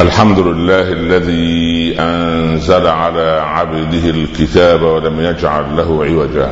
[0.00, 6.50] الحمد لله الذي انزل على عبده الكتاب ولم يجعل له عوجا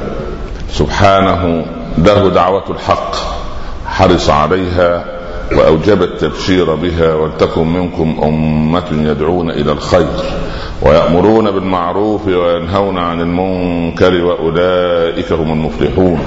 [0.71, 1.65] سبحانه
[1.99, 3.15] له دعوه الحق
[3.87, 5.05] حرص عليها
[5.53, 10.09] واوجب التبشير بها ولتكن منكم امه يدعون إلى الخير
[10.83, 16.19] ويامرون بالمعروف وينهون عن المنكر واولئك هم المفلحون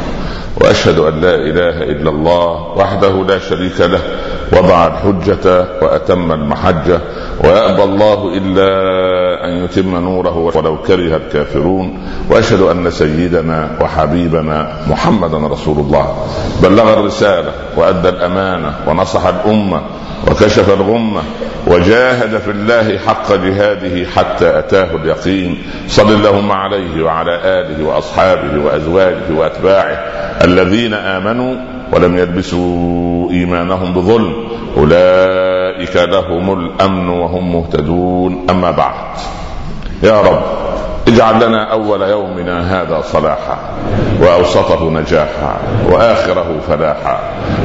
[0.62, 4.00] وأشهد أن لا إله إلا الله وحده لا شريك له
[4.54, 7.00] وضع الحجة وأتم المحجة
[7.44, 8.70] ويأبى الله إلا
[9.45, 16.16] أن يتم نوره ولو كره الكافرون وأشهد أن سيدنا وحبيبنا محمدا رسول الله.
[16.64, 19.81] بلغ الرسالة وأدى الأمانة ونصح الأمة
[20.31, 21.22] وكشف الغمة
[21.67, 25.64] وجاهد في الله حق جهاده حتى أتاه اليقين.
[25.88, 29.98] صل اللهم عليه وعلى آله وأصحابه وأزواجه وأتباعه
[30.45, 31.55] الذين آمنوا
[31.94, 34.34] ولم يلبسوا إيمانهم بظلم
[34.77, 38.45] أولئك لهم الأمن وهم مهتدون.
[38.50, 39.05] أما بعد.
[40.04, 40.41] يا رب
[41.08, 43.58] اجعل لنا أول يومنا هذا صلاحا
[44.22, 45.58] وأوسطه نجاحا
[45.92, 47.20] وآخره فلاحا.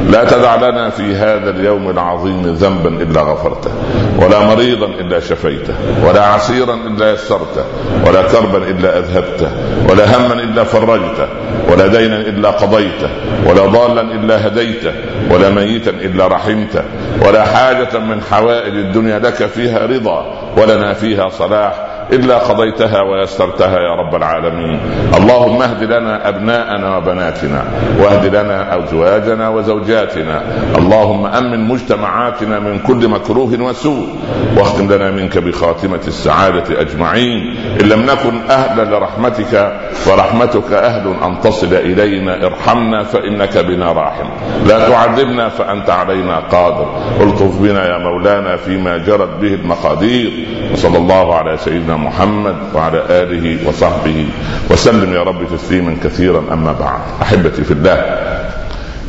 [0.08, 3.70] لا تدع لنا في هذا اليوم العظيم ذنبا إلا غفرته
[4.18, 5.74] ولا مريضا إلا شفيته
[6.06, 7.64] ولا عسيرا إلا يسرته
[8.06, 9.50] ولا كربا إلا أذهبته
[9.88, 11.28] ولا هما إلا فرجته
[11.70, 13.10] ولا دينا إلا قضيته
[13.46, 14.92] ولا ضالا إلا هديته
[15.30, 16.82] ولا ميتا إلا رحمته
[17.26, 21.89] ولا حاجة من حوائج الدنيا لك فيها رضا ولنا فيها صلاح.
[22.12, 24.80] إلا قضيتها ويسرتها يا رب العالمين.
[25.16, 27.64] اللهم اهد لنا أبناءنا وبناتنا
[28.00, 30.42] واهد لنا أزواجنا وزوجاتنا.
[30.78, 34.08] اللهم أمن مجتمعاتنا من كل مكروه وسوء
[34.56, 37.56] واختم لنا منك بخاتمة السعادة أجمعين.
[37.80, 42.46] إن لم نكن أهلا لرحمتك فرحمتك أهل أن تصل إلينا.
[42.46, 44.28] ارحمنا فإنك بنا راحم.
[44.66, 46.88] لا تعذبنا فأنت علينا قادر.
[47.20, 50.46] الطف بنا يا مولانا فيما جرت به المقادير.
[50.72, 54.26] وصلى الله على سيدنا محمد وعلى آله وصحبه
[54.70, 57.00] وسلم يا رب تسليما كثيرا أما بعد.
[57.22, 58.18] أحبتي في الله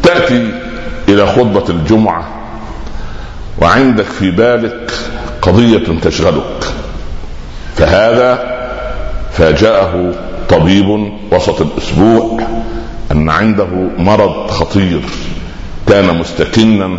[0.03, 0.52] تأتي
[1.09, 2.28] إلى خطبة الجمعة
[3.62, 4.91] وعندك في بالك
[5.41, 6.74] قضية تشغلك.
[7.75, 8.57] فهذا
[9.31, 10.12] فاجأه
[10.50, 12.40] طبيب وسط الأسبوع
[13.12, 15.01] أن عنده مرض خطير
[15.88, 16.97] كان مستكنا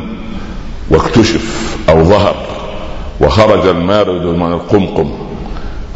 [0.91, 2.36] واكتشف أو ظهر
[3.20, 5.12] وخرج المارد من القمقم.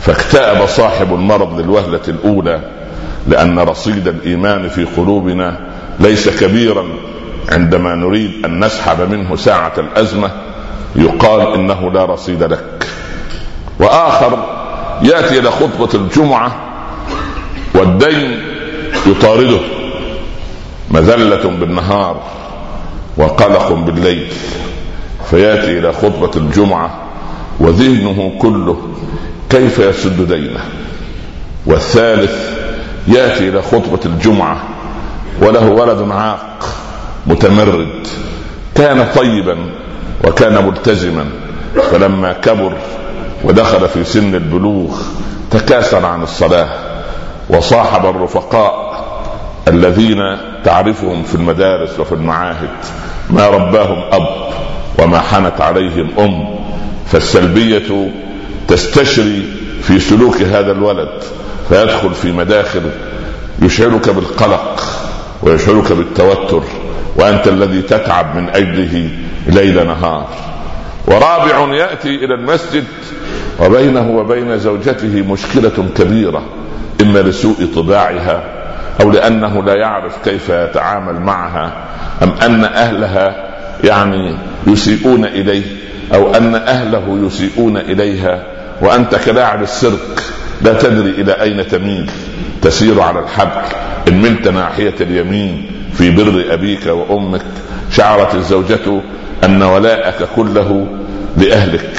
[0.00, 2.60] فاكتئب صاحب المرض للوهلة الأولى
[3.28, 5.60] لأن رصيد الإيمان في قلوبنا
[6.00, 6.84] ليس كبيرا
[7.48, 10.30] عندما نريد أن نسحب منه ساعة الأزمة
[10.96, 12.86] يقال إنه لا رصيد لك.
[13.80, 14.44] وآخر
[15.02, 16.52] يأتي إلى خطبة الجمعة
[17.74, 18.42] والدين
[19.06, 19.60] يطارده.
[20.90, 22.22] مذلة بالنهار
[23.16, 24.26] وقلق بالليل.
[25.30, 26.90] فيأتي إلى خطبة الجمعة
[27.60, 28.76] وذهنه كله
[29.50, 30.60] كيف يسد دينه؟
[31.66, 32.56] والثالث
[33.08, 34.62] يأتي إلى خطبة الجمعة
[35.42, 36.68] وله ولد عاق
[37.26, 38.06] متمرد
[38.74, 39.58] كان طيبا
[40.24, 41.26] وكان ملتزما
[41.90, 42.72] فلما كبر
[43.44, 45.00] ودخل في سن البلوغ
[45.50, 46.68] تكاسل عن الصلاة
[47.50, 48.86] وصاحب الرفقاء
[49.68, 50.18] الذين
[50.64, 52.70] تعرفهم في المدارس وفي المعاهد
[53.30, 54.26] ما رباهم أب
[54.98, 56.54] وما حنت عليهم أم
[57.06, 58.10] فالسلبية
[58.68, 59.44] تستشري
[59.82, 61.22] في سلوك هذا الولد
[61.68, 62.82] فيدخل في مداخل
[63.62, 64.82] يشعرك بالقلق
[65.42, 66.62] ويشعرك بالتوتر
[67.16, 69.10] وأنت الذي تتعب من أجله
[69.46, 70.28] ليل نهار.
[71.06, 72.84] ورابع يأتي إلى المسجد
[73.60, 76.42] وبينه وبين زوجته مشكلة كبيرة
[77.02, 78.44] إما لسوء طباعها
[79.00, 81.72] أو لأنه لا يعرف كيف يتعامل معها
[82.22, 83.46] أم أن أهلها
[83.84, 85.64] يعني يسيئون إليه
[86.14, 88.55] أو أن أهله يسيئون إليها.
[88.80, 90.22] وأنت كلاعب السيرك
[90.62, 92.10] لا تدري إلى أين تميل.
[92.62, 93.62] تسير على الحبل
[94.08, 97.42] إن ملت ناحية اليمين في بر أبيك وأمك
[97.92, 99.00] شعرت الزوجة
[99.44, 100.86] أن ولاءك كله
[101.36, 101.90] لأهلك.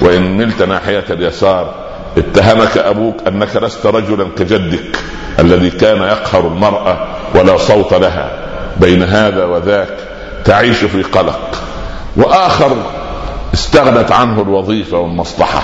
[0.00, 1.74] وإن ملت ناحية اليسار
[2.18, 4.98] اتهمك أبوك أنك لست رجلا كجدك
[5.38, 8.30] الذي كان يقهر المرأة ولا صوت لها.
[8.80, 9.96] بين هذا وذاك
[10.44, 11.62] تعيش في قلق.
[12.16, 12.76] وآخر
[13.54, 15.62] استغنت عنه الوظيفة والمصلحة.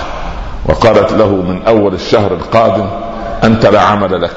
[0.65, 2.85] وقالت له من أول الشهر القادم
[3.43, 4.35] أنت لا عمل لك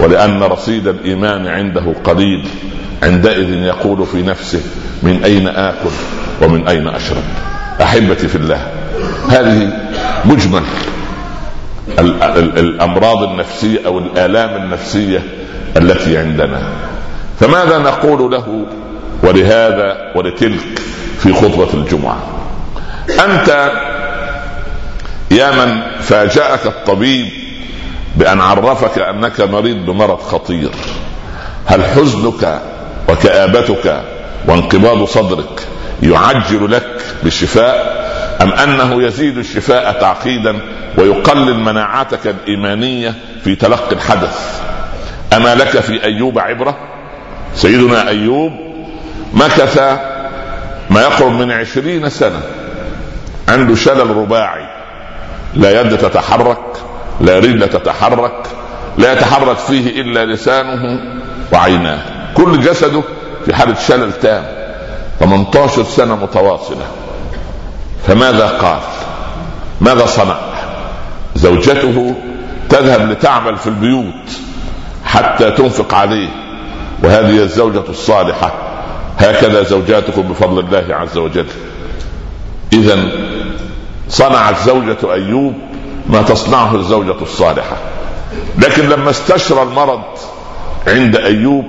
[0.00, 2.48] ولأن رصيد الإيمان عنده قليل
[3.02, 4.60] عندئذ يقول في نفسه
[5.02, 5.90] من أين آكل
[6.42, 7.22] ومن أين أشرب؟
[7.82, 8.66] أحبتي في الله
[9.28, 9.72] هذه
[10.24, 10.62] مجمل
[12.58, 15.22] الأمراض النفسية أو الآلام النفسية
[15.76, 16.62] التي عندنا.
[17.40, 18.66] فماذا نقول له
[19.22, 20.78] ولهذا ولتلك
[21.18, 22.18] في خطبة الجمعة؟
[23.10, 23.70] أنت
[25.34, 27.28] يا من فاجأك الطبيب
[28.16, 30.70] بأن عرفك أنك مريض بمرض خطير.
[31.66, 32.60] هل حزنك
[33.08, 34.02] وكآبتك
[34.48, 35.66] وانقباض صدرك
[36.02, 38.04] يعجل لك بالشفاء؟
[38.42, 40.60] أم أنه يزيد الشفاء تعقيدا
[40.98, 43.14] ويقلل مناعتك الإيمانية
[43.44, 44.60] في تلقي الحدث؟
[45.32, 46.76] أما لك في أيوب عبرة؟
[47.54, 48.52] سيدنا أيوب
[49.32, 49.78] مكث
[50.90, 52.40] ما يقرب من عشرين سنة
[53.48, 54.73] عنده شلل رباعي.
[55.56, 56.58] لا يد تتحرك
[57.20, 58.46] لا رجل تتحرك
[58.98, 61.00] لا يتحرك فيه إلا لسانه
[61.52, 61.98] وعيناه.
[62.34, 63.02] كل جسده
[63.44, 64.44] في حالة شلل تام
[65.20, 66.86] 18 سنة متواصلة.
[68.06, 68.78] فماذا قال؟
[69.80, 70.36] ماذا صنع؟
[71.34, 72.14] زوجته
[72.68, 74.30] تذهب لتعمل في البيوت
[75.04, 76.28] حتى تنفق عليه.
[77.04, 78.52] وهذه الزوجة الصالحة.
[79.18, 81.46] هكذا زوجاتكم بفضل الله عز وجل.
[82.72, 82.98] إذا
[84.08, 85.54] صنعت زوجة أيوب
[86.08, 87.76] ما تصنعه الزوجة الصالحة.
[88.58, 90.02] لكن لما استشرى المرض
[90.86, 91.64] عند أيوب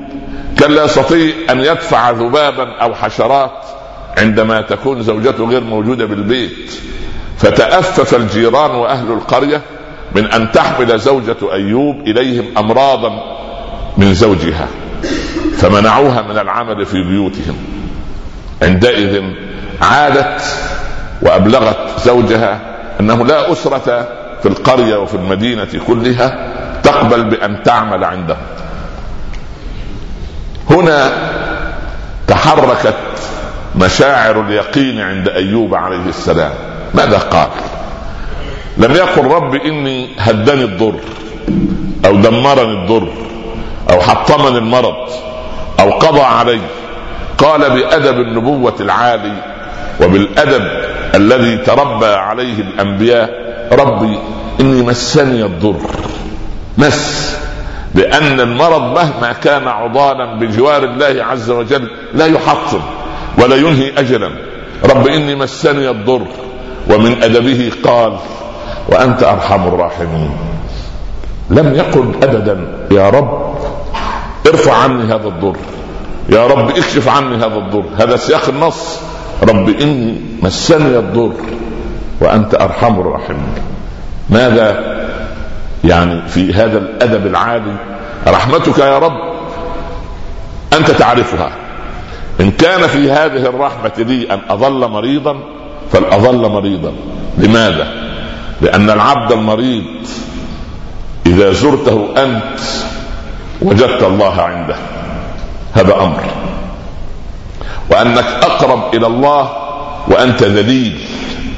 [0.60, 3.66] كان لا يستطيع أن يدفع ذبابا أو حشرات
[4.18, 6.74] عندما تكون زوجته غير موجودة بالبيت.
[7.38, 9.62] فتأفف الجيران وأهل القرية
[10.16, 13.10] من أن تحمل زوجة أيوب إليهم أمراضا
[13.98, 14.68] من زوجها
[15.58, 17.56] فمنعوها من العمل في بيوتهم.
[18.62, 19.24] عندئذ
[19.82, 20.42] عادت
[21.22, 22.60] وأبلغت زوجها
[23.00, 24.08] أنه لا أسرة
[24.42, 26.52] في القرية وفي المدينة كلها
[26.84, 28.38] تقبل بأن تعمل عندهم.
[30.70, 31.12] هنا
[32.28, 32.96] تحركت
[33.76, 36.54] مشاعر اليقين عند أيوب عليه السلام.
[36.94, 37.50] ماذا قال؟
[38.78, 41.00] لم يقل رب إني هدني الضر
[42.06, 43.08] أو دمرني الضر
[43.92, 45.10] أو حطمني المرض
[45.80, 46.60] أو قضى علي.
[47.38, 49.34] قال بأدب النبوة العالي
[50.02, 53.30] وبالأدب الذي تربى عليه الأنبياء
[53.72, 54.20] ربي
[54.60, 55.82] إني مسني الضر.
[56.78, 57.36] مس.
[57.96, 62.82] لأن المرض مهما كان عضالا بجوار الله عز وجل لا يحطم
[63.38, 64.32] ولا ينهي اجلا.
[64.84, 66.28] رب إني مسني الضر.
[66.90, 68.18] ومن أدبه قال
[68.90, 70.32] وأنت أرحم الراحمين.
[71.50, 73.56] لم يقل ابدا يا رب
[74.48, 75.56] ارفع عني هذا الضر.
[76.30, 77.84] يا رب اكشف عني هذا الضر.
[77.98, 79.00] هذا سياق النص.
[79.46, 81.34] رب إني مسني الضر
[82.22, 83.54] وأنت أرحم الراحمين.
[84.30, 84.96] ماذا
[85.84, 87.76] يعني في هذا الأدب العالي
[88.28, 89.36] رحمتك يا رب
[90.74, 91.52] أنت تعرفها.
[92.42, 95.38] إن كان في هذه الرحمة لي أن أظل مريضا
[95.92, 96.92] فلأظل مريضا.
[97.38, 97.88] لماذا؟
[98.62, 99.84] لأن العبد المريض
[101.26, 102.60] إذا زرته أنت
[103.62, 104.76] وجدت الله عنده
[105.74, 106.45] هذا أمر.
[107.92, 109.52] وأنك أقرب إلى الله
[110.08, 111.00] وأنت ذليل.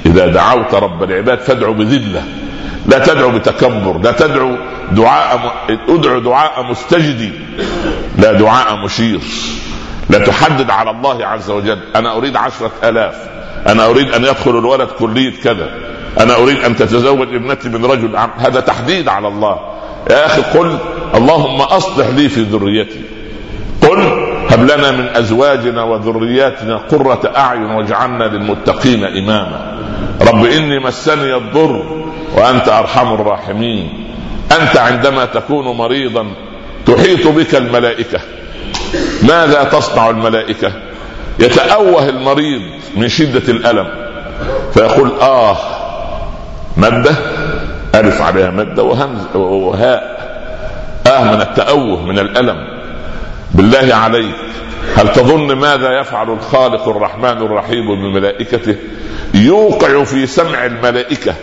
[0.06, 2.24] إذا دعوت رب العباد فادعو بذلة
[2.86, 4.56] لا تدعو بتكبر لا تدعو
[4.92, 5.54] دعاء
[5.90, 7.32] ادعو دعاء مستجدي
[8.18, 9.20] لا دعاء مشير.
[10.10, 11.80] لا تحدد على الله عز وجل.
[11.96, 13.16] أنا أريد عشرة آلاف.
[13.68, 15.70] أنا أريد أن يدخل الولد كلية كذا.
[16.20, 19.60] أنا أريد أن تتزوج ابنتي من رجل هذا تحديد على الله.
[20.10, 20.78] يا أخي قل
[21.16, 23.02] اللهم أصلح لي في ذريتي.
[23.82, 24.27] قل
[24.58, 29.78] هب لنا من أزواجنا وذرياتنا قرة أعين واجعلنا للمتقين إماما.
[30.22, 32.06] رب إني مسني الضر
[32.36, 34.08] وأنت أرحم الراحمين.
[34.52, 36.26] أنت عندما تكون مريضا
[36.86, 38.20] تحيط بك الملائكة.
[39.24, 40.72] ماذا تصنع الملائكة؟
[41.40, 42.62] يتأوه المريض
[42.96, 43.88] من شدة الألم
[44.74, 45.58] فيقول آه
[46.78, 47.12] مادة
[47.96, 48.84] ألف عليها مادة
[49.36, 50.18] وهاء
[51.08, 52.77] آه من التأوه من الألم.
[53.52, 54.36] بالله عليك
[54.96, 58.76] هل تظن ماذا يفعل الخالق الرحمن الرحيم بملائكته؟
[59.34, 61.34] يوقع في سمع الملائكة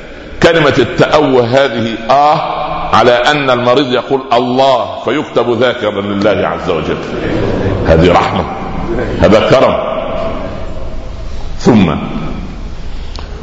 [0.43, 6.99] كلمة التأوه هذه آه على أن المريض يقول الله فيكتب ذاكرا لله عز وجل.
[7.87, 8.45] هذه رحمة
[9.21, 9.75] هذا كرم.
[11.59, 11.91] ثم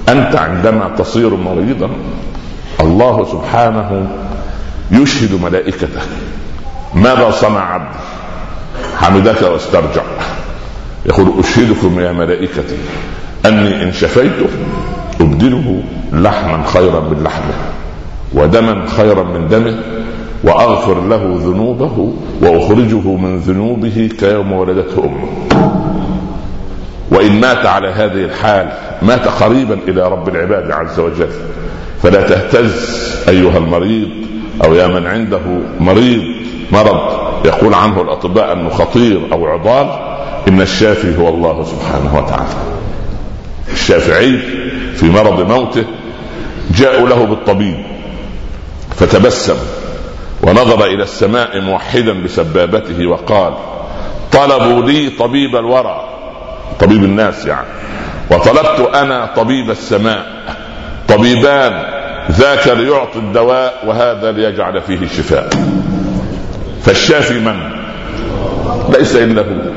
[0.09, 1.89] أنت عندما تصير مريضا
[2.81, 4.07] الله سبحانه
[4.91, 6.01] يشهد ملائكته.
[6.95, 7.97] ماذا صنع عبدي
[9.01, 10.01] حمدك واسترجع.
[11.05, 12.77] يقول أشهدكم يا ملائكتي
[13.45, 14.49] أني إن شفيته
[15.21, 17.53] أبدله لحما خيرا من لحمه
[18.33, 19.79] ودما خيرا من دمه
[20.43, 25.27] وأغفر له ذنوبه وأخرجه من ذنوبه كيوم ولدته أمه.
[27.11, 31.29] وإن مات على هذه الحال مات قريبا إلى رب العباد عز وجل.
[32.03, 34.09] فلا تهتز أيها المريض
[34.63, 35.41] أو يا من عنده
[35.79, 36.21] مريض
[36.71, 37.20] مرض.
[37.45, 39.87] يقول عنه الأطباء انه خطير أو عضال
[40.47, 42.53] إن الشافي هو الله سبحانه وتعالى.
[43.73, 44.39] الشافعي
[44.95, 45.83] في مرض موته
[46.75, 47.85] جاءوا له بالطبيب
[48.95, 49.57] فتبسم
[50.43, 53.53] ونظر إلى السماء موحدا بسبابته وقال
[54.31, 56.07] طلبوا لي طبيب الورى.
[56.79, 57.67] طبيب الناس يعني.
[58.31, 60.25] وطلبت أنا طبيب السماء.
[61.07, 61.83] طبيبان
[62.31, 65.49] ذاك ليعطي الدواء وهذا ليجعل فيه الشفاء.
[66.85, 67.59] فالشافي من؟
[68.97, 69.71] ليس الا هو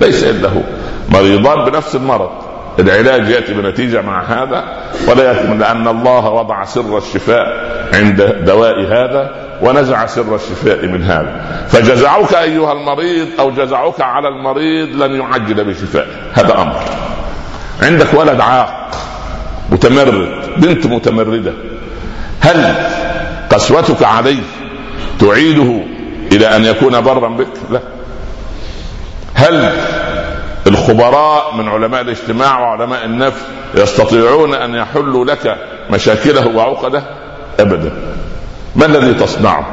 [0.00, 0.60] ليس الا هو
[1.08, 2.30] مريضان بنفس المرض.
[2.78, 4.64] العلاج يأتي بنتيجة مع هذا
[5.08, 7.46] ولا يأتي لأن الله وضع سر الشفاء
[7.94, 9.30] عند دواء هذا
[9.62, 11.66] ونزع سر الشفاء من هذا.
[11.68, 16.80] فجزعك أيها المريض أو جزعك على المريض لن يعجل بشفائه هذا أمر.
[17.82, 18.90] عندك ولد عاق
[19.70, 21.52] متمرد بنت متمردة.
[22.40, 22.74] هل
[23.50, 24.42] قسوتك عليه
[25.20, 25.80] تعيده
[26.32, 27.48] إلى أن يكون برا بك.
[27.70, 27.80] لا.
[29.34, 29.72] هل
[30.66, 33.40] الخبراء من علماء الاجتماع وعلماء النفس
[33.74, 35.56] يستطيعون أن يحلوا لك
[35.90, 37.02] مشاكله وعقده؟
[37.60, 37.92] أبدا.
[38.76, 39.66] ما الذي تصنعه؟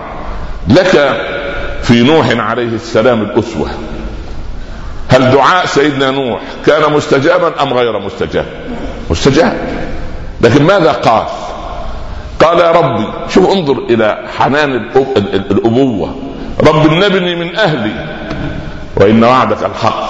[0.67, 1.21] لك
[1.83, 3.69] في نوح عليه السلام الأسوة.
[5.09, 8.45] هل دعاء سيدنا نوح كان مستجابا أم غير مستجاب؟
[9.09, 9.57] مستجاب.
[10.41, 11.25] لكن ماذا قال؟
[12.39, 14.71] قال يا ربي شوف انظر إلى حنان
[15.51, 16.15] الأبوة.
[16.63, 18.05] رب نبني من أهلي
[18.95, 20.09] وإن وعدك الحق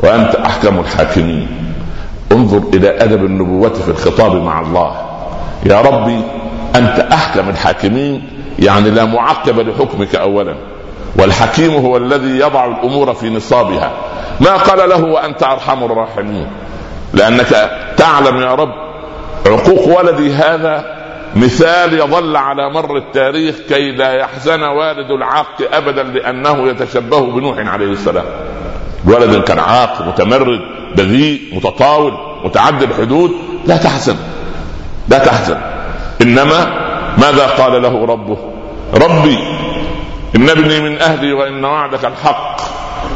[0.00, 1.48] وأنت أحكم الحاكمين.
[2.32, 4.96] انظر إلى أدب النبوة في الخطاب مع الله.
[5.66, 6.20] يا ربي
[6.76, 8.28] أنت أحكم الحاكمين
[8.58, 10.54] يعني لا معقب لحكمك اولا.
[11.18, 13.90] والحكيم هو الذي يضع الأمور في نصابها.
[14.40, 16.46] ما قال له وأنت أرحم الراحمين.
[17.14, 18.72] لأنك تعلم يا رب
[19.46, 21.01] عقوق ولدي هذا
[21.36, 27.92] مثال يظل على مر التاريخ كي لا يحزن والد العاق أبدا لأنه يتشبه بنوح عليه
[27.92, 28.24] السلام.
[29.04, 30.60] ولد كان عاق متمرد
[30.96, 32.12] بذيء متطاول
[32.44, 33.30] متعدي الحدود
[33.66, 34.16] لا تحزن.
[35.08, 35.60] لا تحزن.
[36.22, 36.66] إنما
[37.18, 38.38] ماذا قال له ربه؟
[38.94, 39.38] ربي
[40.36, 42.60] إن ابني من أهلي وإن وعدك الحق.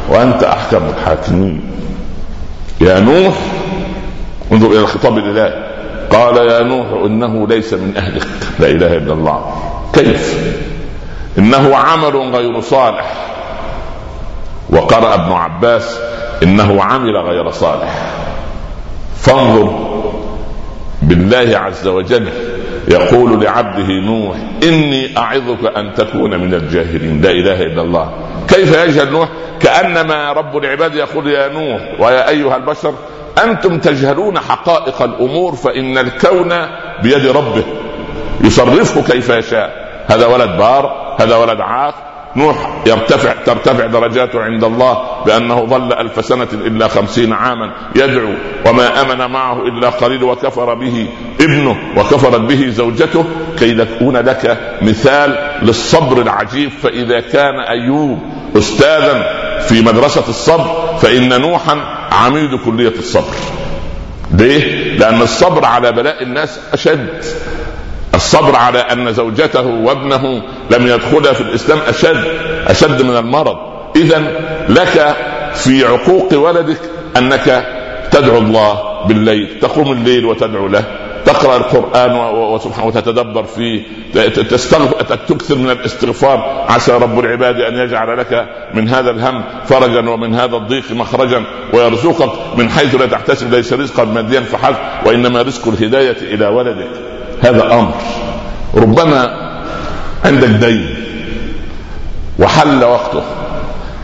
[0.09, 1.61] وأنت أحكم الحاكمين.
[2.81, 3.33] يا نوح
[4.51, 5.66] انظر إلى الخطاب الالهي
[6.11, 8.27] قال يا نوح إنه ليس من أهلك.
[8.59, 9.55] لا إله إلا الله.
[9.93, 10.37] كيف؟
[11.37, 13.13] إنه عمل غير صالح.
[14.69, 15.99] وقرأ ابن عباس
[16.43, 18.11] إنه عمل غير صالح.
[19.17, 19.97] فانظر.
[21.01, 22.29] بالله عز وجل
[22.87, 27.21] يقول لعبده نوح إني أعظك أن تكون من الجاهلين.
[27.21, 28.11] لا إله إلا الله.
[28.47, 32.93] كيف يجهل نوح كأنما رب العباد يقول يا نوح ويا أيها البشر
[33.43, 36.53] أنتم تجهلون حقائق الأمور فإن الكون
[37.03, 37.63] بيد ربه.
[38.41, 39.87] يصرفه كيف يشاء.
[40.07, 41.95] هذا ولد بار هذا ولد عاق.
[42.35, 48.33] نوح يرتفع ترتفع درجاته عند الله بأنه ظل ألف سنة إلا خمسين عاما يدعو.
[48.65, 51.07] وما أمن معه إلا قليل وكفر به
[51.41, 53.25] ابنه وكفرت به زوجته.
[53.59, 59.23] كي يكون لك مثال للصبر العجيب فإذا كان أيوب أستاذا
[59.67, 61.77] في مدرسة الصبر فإن نوحا
[62.11, 63.33] عميد كلية الصبر.
[64.31, 67.23] ليه؟ لأن الصبر على بلاء الناس أشد.
[68.15, 72.23] الصبر على أن زوجته وابنه لم يدخلا في الإسلام أشد
[72.67, 73.57] أشد من المرض.
[73.95, 74.23] اذا
[74.69, 75.15] لك
[75.53, 76.79] في عقوق ولدك
[77.17, 77.65] أنك
[78.11, 80.83] تدعو الله بالليل تقوم الليل وتدعو له.
[81.27, 82.11] تقرأ القرآن
[82.83, 83.83] وتتدبر فيه
[85.27, 86.65] تكثر من الاستغفار.
[86.69, 91.43] عسى رب العباد أن يجعل لك من هذا الهم فرجا ومن هذا الضيق مخرجا
[91.73, 96.89] ويرزقك من حيث لا تحتسب ليس رزقا ماديا فحسب وإنما رزق الهداية إلى ولدك.
[97.41, 97.93] هذا أمر.
[98.75, 99.51] ربما
[100.25, 100.95] عندك دين
[102.39, 103.23] وحل وقته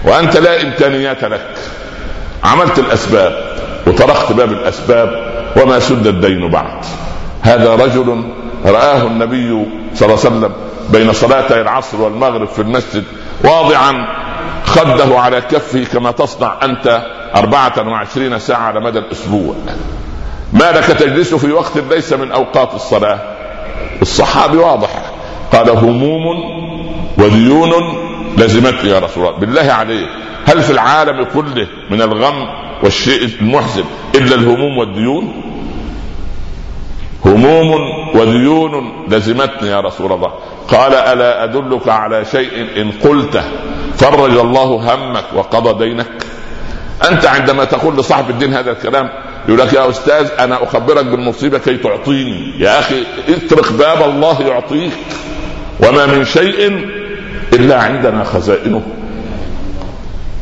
[0.06, 1.56] وأنت لا إمكانيات لك.
[2.44, 3.34] عملت الأسباب
[3.88, 6.86] وطرقت باب الأسباب وما سد الدين بعد.
[7.44, 8.24] هذا رجل
[8.66, 10.52] رآه النبي صلى الله عليه وسلم
[10.90, 13.04] بين صلاتي العصر والمغرب في المسجد
[13.44, 14.08] واضعا
[14.66, 19.56] خده على كفه كما تصنع أنت أربعة وعشرين ساعة على مدى الأسبوع.
[20.54, 23.20] ما لك تجلس في وقت ليس من أوقات الصلاة؟
[24.02, 24.90] الصحابي واضح.
[25.54, 26.24] قال هموم
[27.18, 27.72] وديون
[28.38, 29.40] لزمتني يا رسول الله.
[29.40, 30.08] بالله عليك
[30.46, 32.48] هل في العالم كله من الغم
[32.84, 33.84] والشيء المحزن
[34.16, 35.53] إلا الهموم والديون؟
[37.25, 37.72] هموم
[38.15, 40.32] وديون لزمتني يا رسول الله.
[40.68, 43.44] قال ألا أدلك على شيء إن قلته؟
[43.98, 46.08] فرج الله همك وقضى دينك.
[47.12, 49.10] أنت عندما تقول لصاحب الدين هذا الكلام
[49.48, 52.53] يقول لك يا أستاذ أنا أخبرك بالمصيبة كي تعطيني.
[52.60, 54.92] يا أخي اترك باب الله يعطيك.
[55.88, 56.89] وما من شيء
[57.53, 58.82] إلا عندنا خزائنه.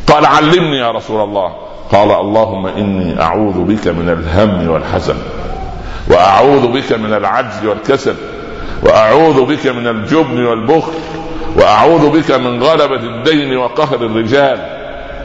[0.07, 1.53] قال علمني يا رسول الله.
[1.91, 5.15] قال اللهم إني أعوذ بك من الهم والحزن.
[6.09, 8.15] وأعوذ بك من العجز والكسل
[8.83, 10.93] وأعوذ بك من الجبن والبخل
[11.55, 14.59] وأعوذ بك من غلبة الدين وقهر الرجال.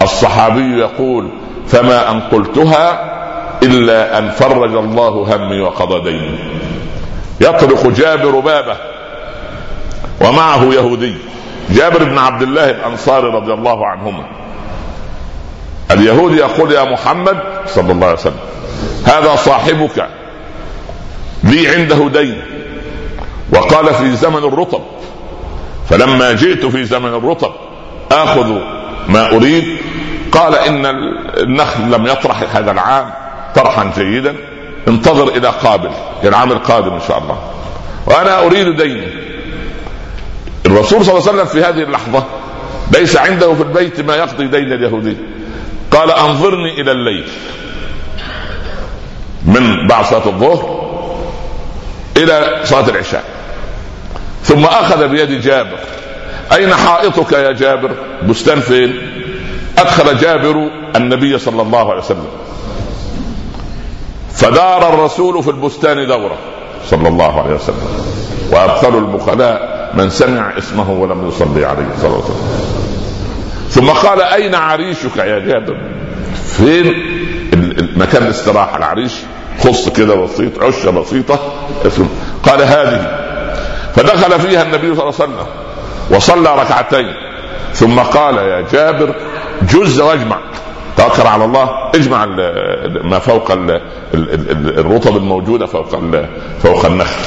[0.02, 1.30] الصحابي يقول
[1.66, 3.16] فما أن قلتها
[3.62, 6.38] إلا أن فرج الله همي وقضى ديني.
[7.40, 8.76] يطرق جابر بابه
[10.20, 11.14] ومعه يهودي
[11.70, 14.24] جابر بن عبد الله الأنصاري رضي الله عنهما.
[15.90, 18.40] اليهودي يقول يا محمد صلى الله عليه وسلم
[19.04, 20.08] هذا صاحبك
[21.46, 22.42] لي عنده دين.
[23.52, 24.82] وقال في زمن الرطب
[25.88, 27.52] فلما جئت في زمن الرطب
[28.12, 28.58] آخذ
[29.08, 29.64] ما أريد.
[30.32, 30.86] قال إن
[31.42, 33.10] النخل لم يطرح هذا العام
[33.54, 34.34] طرحا جيدا.
[34.88, 35.90] انتظر إلى قابل
[36.24, 37.38] العام القادم إن شاء الله.
[38.06, 39.08] وأنا أريد ديني.
[40.66, 42.24] الرسول صلى الله عليه وسلم في هذه اللحظة
[42.92, 45.16] ليس عنده في البيت ما يقضي دين اليهودي.
[45.90, 47.28] قال أنظرني إلى الليل
[49.46, 50.85] من بعد صلاه الظهر
[52.16, 53.24] إلى صلاة العشاء.
[54.42, 55.78] ثم أخذ بيد جابر.
[56.52, 57.90] أين حائطك يا جابر؟
[58.28, 58.96] بستان فين؟
[59.78, 62.26] أدخل جابر النبي صلى الله عليه وسلم.
[64.34, 66.38] فدار الرسول في البستان دورة
[66.90, 67.86] صلى الله عليه وسلم.
[68.52, 72.76] وابخل البخلاء من سمع اسمه ولم يصلي عليه صلى الله عليه وسلم.
[73.70, 75.80] ثم قال أين عريشك يا جابر؟
[76.46, 76.94] فين
[77.96, 79.12] مكان الاستراحة؟ العريش
[79.64, 81.38] خص كده بسيط عشة بسيطة
[82.42, 83.26] قال هذه.
[83.94, 85.46] فدخل فيها النبي صلى الله عليه وسلم
[86.10, 87.06] وصلى ركعتين.
[87.74, 89.14] ثم قال يا جابر
[89.62, 90.38] جز واجمع.
[90.96, 91.90] توكل على الله.
[91.94, 92.26] اجمع
[93.02, 93.52] ما فوق
[94.14, 96.00] الرطب الموجودة فوق
[96.62, 97.20] فوق النخل.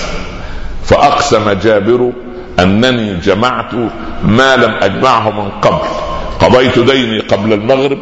[0.84, 2.12] فأقسم جابر
[2.60, 3.74] أنني جمعت
[4.24, 5.88] ما لم أجمعه من قبل.
[6.42, 8.00] قضيت ديني قبل المغرب.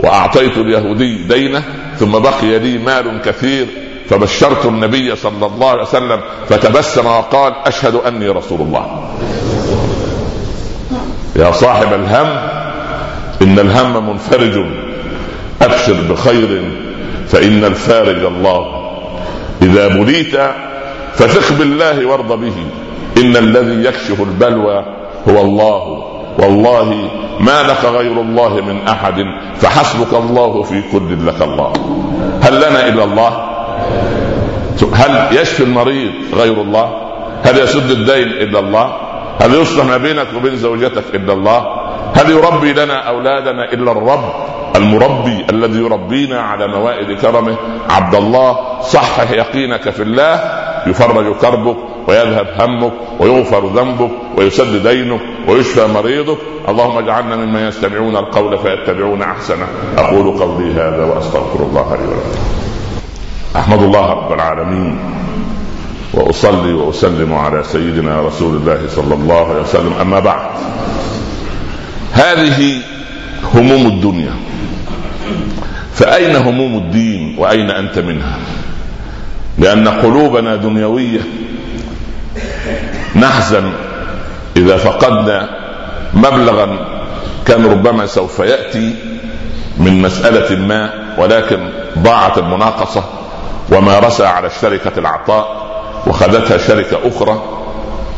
[0.00, 1.62] وأعطيت اليهودي دينه
[1.98, 3.66] ثم بقي لي مال كثير
[4.08, 9.10] فبشرت النبي صلى الله عليه وسلم فتبسم وقال أشهد أني رسول الله.
[11.36, 12.26] يا صاحب الهم
[13.42, 14.66] إن الهم منفرج.
[15.62, 16.70] أبشر بخير
[17.28, 18.92] فإن الفارج الله.
[19.62, 20.36] إذا بليت
[21.14, 22.54] فثق بالله وارض به
[23.16, 24.84] إن الذي يكشف البلوى
[25.28, 26.15] هو الله.
[26.38, 29.24] والله ما لك غير الله من أحد
[29.56, 31.72] فحسبك الله في كل لك الله.
[32.42, 33.56] هل لنا إلا الله؟
[34.94, 36.88] هل يشفي المريض غير الله؟
[37.44, 38.96] هل يسد الدين إلا الله؟
[39.40, 41.66] هل يصلح ما بينك وبين زوجتك إلا الله؟
[42.14, 44.32] هل يربي لنا أولادنا إلا الرب
[44.76, 47.56] المربي الذي يربينا على موائد كرمه؟
[47.90, 50.40] عبد الله صحح يقينك في الله.
[50.86, 51.76] يفرج كربك
[52.08, 56.38] ويذهب همك ويغفر ذنبك ويسد دينك ويشفى مريضك.
[56.68, 59.66] اللهم اجعلنا ممن يستمعون القول فيتبعون أحسنه.
[59.98, 62.38] أقول قولي هذا وأستغفر الله لي ولكم.
[63.56, 64.98] أحمد الله رب العالمين.
[66.14, 69.92] وأصلي وأسلم على سيدنا رسول الله صلى الله عليه وسلم.
[70.00, 70.50] أما بعد.
[72.12, 72.82] هذه
[73.54, 74.34] هموم الدنيا.
[75.94, 78.38] فأين هموم الدين وأين أنت منها؟
[79.58, 81.20] لأن قلوبنا دنيوية.
[83.16, 83.72] نحزن
[84.56, 85.48] إذا فقدنا
[86.14, 86.78] مبلغا
[87.46, 88.94] كان ربما سوف يأتي
[89.78, 93.04] من مسألة ما ولكن ضاعت المناقصة
[93.72, 95.66] ومارسها على الشركة العطاء
[96.06, 97.42] وخذتها شركة أخرى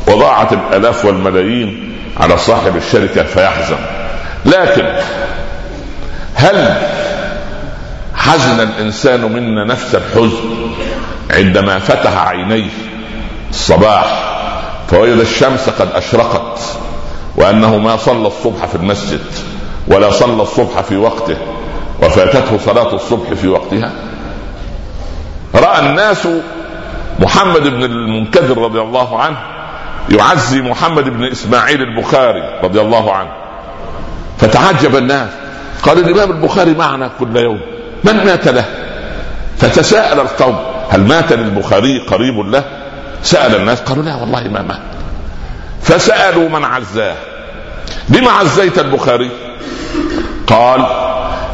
[0.08, 3.78] وضاعت الألاف والملايين على صاحب الشركة فيحزن.
[4.44, 4.86] لكن
[6.34, 6.76] هل
[8.18, 10.70] حزن الإنسان منا نفس الحزن
[11.30, 12.70] عندما فتح عينيه
[13.50, 14.24] الصباح
[14.88, 16.60] فوجد الشمس قد أشرقت
[17.36, 19.24] وأنه ما صلى الصبح في المسجد
[19.88, 21.36] ولا صلى الصبح في وقته
[22.02, 23.92] وفاتته صلاة الصبح في وقتها.
[25.54, 26.28] رأى الناس
[27.20, 29.36] محمد بن المنكدر رضي الله عنه
[30.10, 33.30] يعزي محمد بن إسماعيل البخاري رضي الله عنه
[34.38, 35.28] فتعجب الناس
[35.82, 37.60] قال الإمام البخاري معنا كل يوم.
[38.04, 38.64] من مات له؟
[39.58, 40.58] فتساءل القوم
[40.90, 42.64] هل مات للبخاري قريب له؟
[43.22, 44.80] سأل الناس قالوا لا والله ما مات.
[45.82, 47.16] فسألوا من عزاه.
[48.08, 49.30] لما عزيت البخاري؟
[50.46, 50.86] قال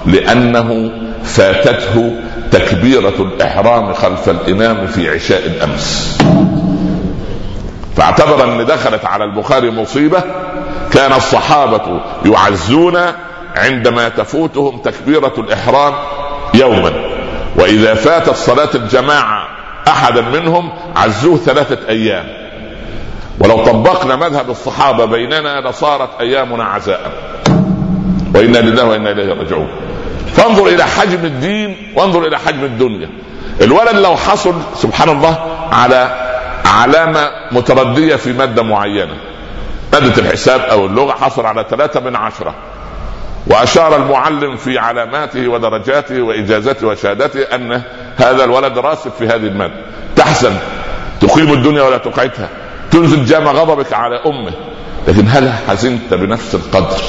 [0.07, 0.91] لأنه
[1.25, 2.17] فاتته
[2.53, 6.19] تكبيرة الإحرام خلف الإمام في عشاء الأمس.
[7.97, 10.23] فاعتبر أن دخلت على البخاري مصيبة
[10.93, 12.99] كان الصحابة يعزون
[13.57, 15.95] عندما تفوتهم تكبيرة الإحرام
[16.55, 16.93] يوما.
[17.57, 19.49] وإذا فاتت صلاه الجماعة
[19.89, 22.25] أحدا منهم عزوه ثلاثة أيام.
[23.41, 27.13] ولو طبقنا مذهب الصحابة بيننا لصارت أيامنا عزاء.
[28.35, 29.69] وإنا لله وإنا إليه راجعون.
[30.37, 33.11] فانظر إلى حجم الدين وانظر إلى حجم الدنيا.
[33.61, 35.39] الولد لو حصل سبحان الله
[35.73, 36.31] على
[36.65, 39.17] علامة متردية في مادة معينة.
[39.93, 42.55] مادة الحساب أو اللغة حصل على ثلاثة من عشرة.
[43.47, 47.83] وأشار المعلم في علاماته ودرجاته وإجازته وشهادته أن
[48.17, 49.75] هذا الولد راسب في هذه المادة.
[50.17, 50.57] تحزن.
[51.21, 52.49] تقيم الدنيا ولا تقعدها.
[52.91, 54.53] تنزل جام غضبك على أمه.
[55.09, 57.03] لكن هل حزنت بنفس القدر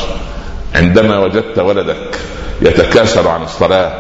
[0.76, 2.20] عندما وجدت ولدك
[2.62, 3.92] يتكاسل عن الصلاة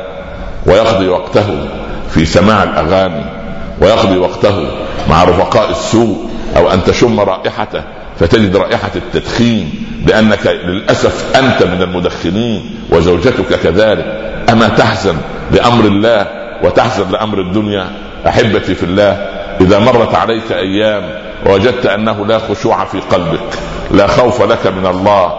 [0.65, 1.67] ويقضي وقته
[2.09, 3.25] في سماع الأغاني
[3.81, 4.67] ويقضي وقته
[5.09, 7.83] مع رفقاء السوء أو أن تشم رائحته
[8.19, 14.05] فتجد رائحة التدخين لانك للأسف أنت من المدخنين وزوجتك كذلك.
[14.49, 15.15] أما تحزن
[15.51, 16.27] لامر الله
[16.63, 17.89] وتحزن لأمر الدنيا
[18.27, 19.11] أحبتي في الله
[19.61, 21.03] إذا مرت عليك أيام
[21.45, 23.59] ووجدت أنه لا خشوع في قلبك
[23.91, 25.33] لا خوف لك من الله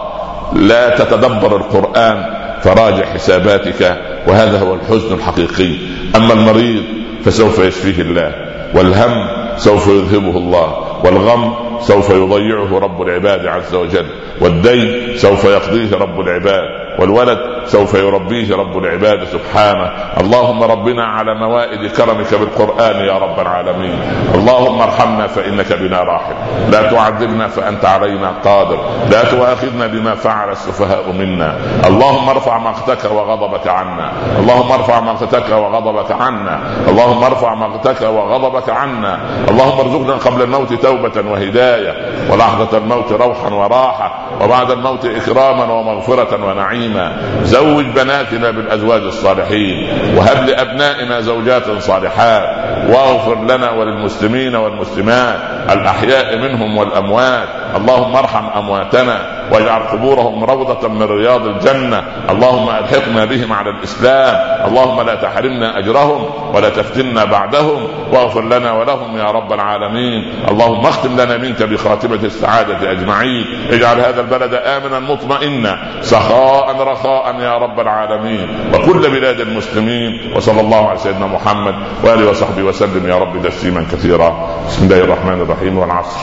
[0.52, 2.24] لا تتدبر القرآن
[2.62, 5.76] فراجع حساباتك وهذا هو الحزن الحقيقي.
[6.16, 6.82] أما المريض
[7.24, 8.32] فسوف يشفيه الله
[8.74, 10.85] والهم سوف يذهبه الله.
[11.04, 14.06] والغم سوف يضيعه رب العباد عز وجل
[14.40, 16.62] والدين سوف يقضيه رب العباد
[16.98, 19.90] والولد سوف يربيه رب العباد سبحانه.
[20.20, 23.98] اللهم ربنا على موائد كرمك بالقرآن يا رب العالمين.
[24.34, 26.34] اللهم ارحمنا فإنك بنا راحم.
[26.70, 28.78] لا تعذبنا فأنت علينا قادر.
[29.10, 31.58] لا تؤاخذنا بما فعل السفهاء منا.
[31.86, 34.12] اللهم ارفع مقتك وغضبك عنا.
[34.38, 36.60] اللهم ارفع مقتك وغضبك عنا.
[36.88, 39.18] اللهم ارفع مقتك وغضبك عنا.
[39.50, 41.94] اللهم ارزقنا قبل الموت توبة وهداية
[42.30, 46.66] ولحظة الموت روحا وراحة وبعد الموت إكراما ومغفرة ونعيما.
[46.66, 47.12] نعيما
[47.56, 52.42] زوج بناتنا بالأزواج الصالحين وهب لأبنائنا زوجات صالحات
[52.88, 55.38] واغفر لنا وللمسلمين والمسلمات
[55.70, 57.48] الأحياء منهم والأموات.
[57.76, 62.04] اللهم ارحم أمواتنا واجعل قبورهم روضة من رياض الجنة.
[62.30, 64.34] اللهم ألحقنا بهم على الإسلام.
[64.68, 67.88] اللهم لا تحرمنا أجرهم ولا تفتنا بعدهم.
[68.12, 70.48] واغفر لنا ولهم يا رب العالمين.
[70.48, 73.44] اللهم اختم لنا منك بخاتمة السعادة أجمعين.
[73.70, 75.78] اجعل هذا البلد آمنا مطمئنا.
[76.00, 78.48] سخاء رخاء يا رب العالمين.
[78.74, 80.32] وكل بلاد المسلمين.
[80.36, 83.08] وصلى الله على سيدنا محمد وآله وصحبه وسلم.
[83.08, 84.48] يا رب تسليما كثيرا.
[84.68, 86.20] بسم الله الرحمن الرحيم والعصر.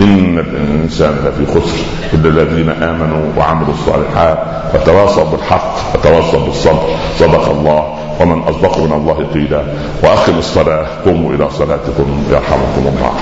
[0.00, 1.78] إن الإنسان لفي خسر.
[2.12, 4.38] إلا الذين آمنوا وعملوا الصالحات
[4.74, 6.96] وتواصوا بالحق وتواصوا بالصبر.
[7.18, 7.98] صدق الله.
[8.20, 9.62] ومن أصدق من الله قيلا.
[10.02, 10.86] وأقم الصلاة.
[11.04, 13.12] قوموا إلى صلاتكم يرحمكم الله.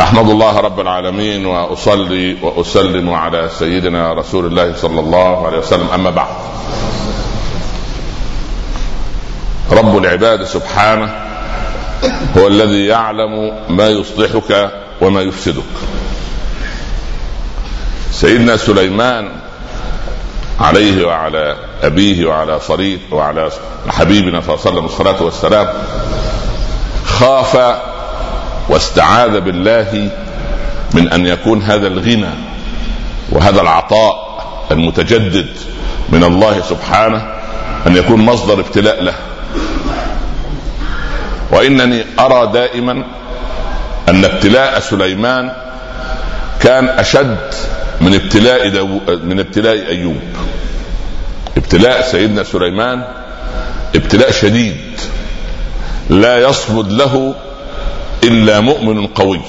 [0.00, 5.86] أحمد الله رب العالمين وأصلي وأسلم على سيدنا رسول الله صلى الله عليه وسلم.
[5.94, 6.34] أما بعد.
[9.72, 11.14] رب العباد سبحانه
[12.38, 15.62] هو الذي يعلم ما يصلحك وما يفسدك.
[18.12, 19.28] سيدنا سليمان
[20.60, 23.50] عليه وعلى أبيه وعلى صريف وعلى
[23.88, 25.68] حبيبنا صلى الله عليه وسلم الصلاة والسلام
[27.04, 27.76] خاف
[28.68, 30.10] واستعاذ بالله
[30.94, 32.30] من أن يكون هذا الغنى
[33.32, 35.48] وهذا العطاء المتجدد
[36.08, 37.32] من الله سبحانه
[37.86, 39.14] أن يكون مصدر ابتلاء له.
[41.50, 43.04] وإنني أرى دائما
[44.08, 45.52] أن ابتلاء سليمان
[46.60, 47.54] كان أشد
[48.02, 48.86] من ابتلاء دو...
[49.08, 50.20] من ابتلاء أيوب.
[51.56, 53.04] ابتلاء سيدنا سليمان
[53.94, 54.76] ابتلاء شديد.
[56.10, 57.34] لا يصمد له
[58.24, 59.40] إلا مؤمن قوي.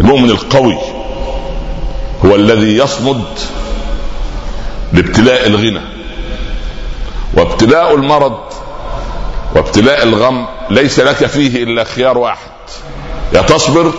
[0.00, 0.78] المؤمن القوي
[2.24, 3.24] هو الذي يصمد
[4.92, 5.80] لابتلاء الغنى.
[7.34, 8.38] وابتلاء المرض
[9.54, 12.50] وابتلاء الغم ليس لك فيه إلا خيار واحد.
[13.34, 13.92] يا تصبر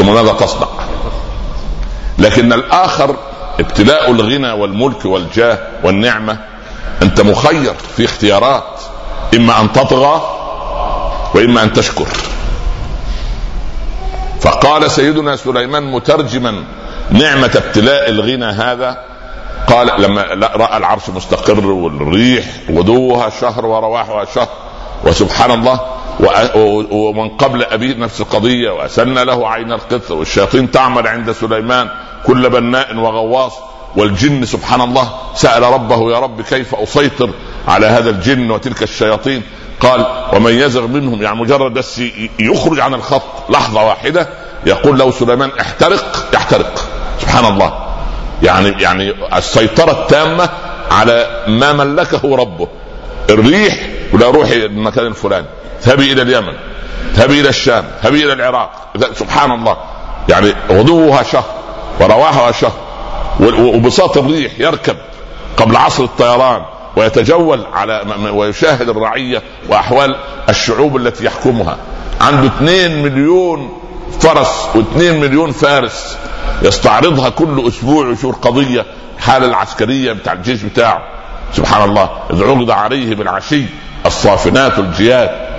[0.00, 0.66] ثم ماذا تصنع؟
[2.18, 3.16] لكن الآخر
[3.60, 6.38] ابتلاء الغنى والملك والجاه والنعمة
[7.02, 8.80] أنت مخير في اختيارات
[9.36, 10.22] إما أن تطغى
[11.34, 12.06] وإما أن تشكر.
[14.40, 16.64] فقال سيدنا سليمان مترجما
[17.10, 19.04] نعمة ابتلاء الغنى هذا؟
[19.68, 20.22] قال لما
[20.56, 24.48] رأى العرش مستقر والريح غدوها شهر ورواحها شهر
[25.04, 25.80] وسبحان الله
[26.90, 31.88] ومن قبل ابيه نفس القضية وأسن له عين القطر والشياطين تعمل عند سليمان
[32.26, 33.52] كل بناء وغواص
[33.96, 37.30] والجن سبحان الله سأل ربه يا رب كيف أسيطر
[37.68, 39.42] على هذا الجن وتلك الشياطين
[39.80, 42.02] قال ومن يزغ منهم يعني مجرد بس
[42.38, 44.28] يخرج عن الخط لحظة واحدة
[44.66, 46.88] يقول له سليمان احترق يحترق
[47.20, 47.72] سبحان الله.
[48.42, 50.48] يعني يعني السيطرة التامة
[50.90, 52.68] على ما ملكه ربه.
[53.30, 55.46] الريح ولا روحي المكان الفلاني.
[55.80, 56.54] اذهبي إلى اليمن
[57.14, 58.70] اذهبي إلى الشام اذهبي إلى العراق.
[59.14, 59.76] سبحان الله.
[60.28, 61.44] يعني غدوها شهر
[62.00, 62.72] ورواحها شهر
[63.40, 64.96] وبساط الريح يركب
[65.56, 66.62] قبل عصر الطيران
[66.96, 70.16] ويتجول على ويشاهد الرعية وأحوال
[70.48, 71.76] الشعوب التي يحكمها.
[72.20, 73.80] عنده 2 مليون
[74.20, 76.18] فرس و2 مليون فارس
[76.62, 78.86] يستعرضها كل أسبوع ويشوف قضية.
[79.18, 81.02] حاله العسكرية بتاع الجيش بتاعه.
[81.56, 82.10] سبحان الله.
[82.32, 83.64] اذ عرض عليه بالعشي
[84.06, 85.49] الصافنات الجياد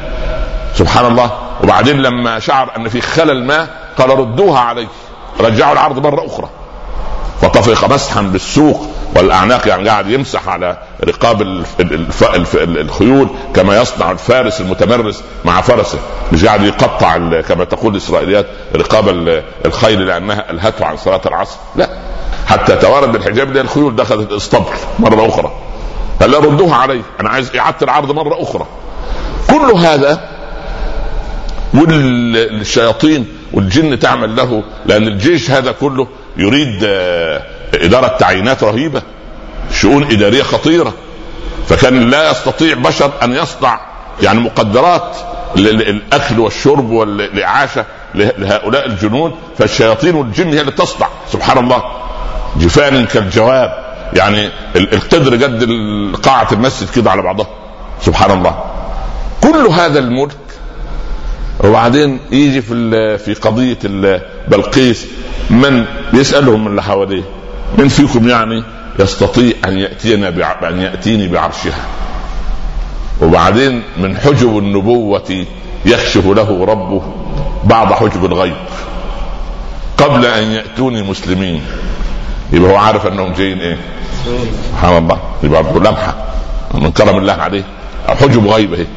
[0.75, 1.31] سبحان الله.
[1.63, 4.88] وبعدين لما شعر أن في خلل ما قال ردوها عليه.
[5.39, 6.49] رجعوا العرض مرة أخرى.
[7.41, 11.41] فطفق مسحا بالسوق والأعناق يعني قاعد يمسح على رقاب
[12.53, 15.99] الخيول كما يصنع الفارس المتمرس مع فرسه.
[16.34, 19.10] مش قاعد يقطع كما تقول الإسرائيليات رقاب
[19.65, 21.57] الخيل لأنها الهته عن صلاة العصر.
[21.75, 21.89] لا.
[22.47, 25.51] حتى توارد بالحجاب الخيول دخلت الاسطبل مرة أخرى.
[26.19, 28.65] فلا ردوها علي أنا عايز إعادة العرض مرة أخرى.
[29.49, 30.40] كل هذا
[31.73, 36.07] والشياطين والجن تعمل له لأن الجيش هذا كله
[36.38, 37.41] يريد آه،
[37.73, 39.01] إدارة تعيينات رهيبة
[39.73, 40.93] شؤون إدارية خطيرة.
[41.67, 43.79] فكان لا يستطيع بشر أن يصنع
[44.23, 45.17] يعني مقدرات
[45.55, 51.07] للأكل والشرب والإعاشة لهؤلاء الجنود فالشياطين والجن هي اللي تصنع.
[51.31, 51.84] سبحان الله.
[52.57, 53.91] جفان كالجواب.
[54.13, 55.63] يعني القدر قد
[56.23, 57.47] قاعة المسجد كده على بعضها.
[58.01, 58.63] سبحان الله.
[59.43, 60.38] كل هذا الملك
[61.63, 63.78] وبعدين يجي في في قضية
[64.47, 65.08] بلقيس
[65.50, 67.24] من يسألهم من اللي حواليه؟
[67.78, 68.63] من فيكم يعني
[69.00, 70.30] يستطيع أن يأتينا
[70.69, 71.86] أن يأتيني بعرشها؟
[73.21, 75.45] وبعدين من حجب النبوة
[75.86, 77.02] يكشف له ربه
[77.63, 78.56] بعض حجب الغيب
[79.97, 81.62] قبل أن يأتوني مسلمين.
[82.54, 83.78] يبقى هو عارف أنهم جايين إيه؟
[84.71, 85.19] سبحان الله.
[85.43, 86.15] يبقى لمحه
[86.74, 87.63] من كرم الله عليه.
[88.08, 88.88] حجب غيب اهي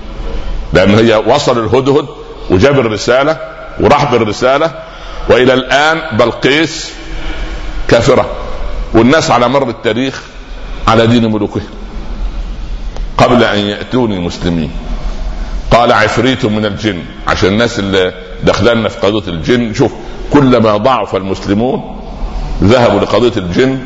[0.73, 2.07] لأن هي وصل الهدهد
[2.51, 3.37] وجاب الرساله
[3.81, 4.71] وراح بالرساله
[5.31, 6.93] وإلى الآن بلقيس
[7.89, 8.27] كافرة.
[8.95, 10.23] والناس على مر التاريخ
[10.89, 11.67] على دين ملوكهم
[13.19, 14.71] قبل أن يأتوني مسلمين.
[15.71, 17.03] قال عفريت من الجن.
[17.29, 19.93] عشان الناس اللي دخلنا في قضية الجن شوف
[20.33, 22.01] كلما ضعف المسلمون
[22.63, 23.79] ذهبوا لقضية الجن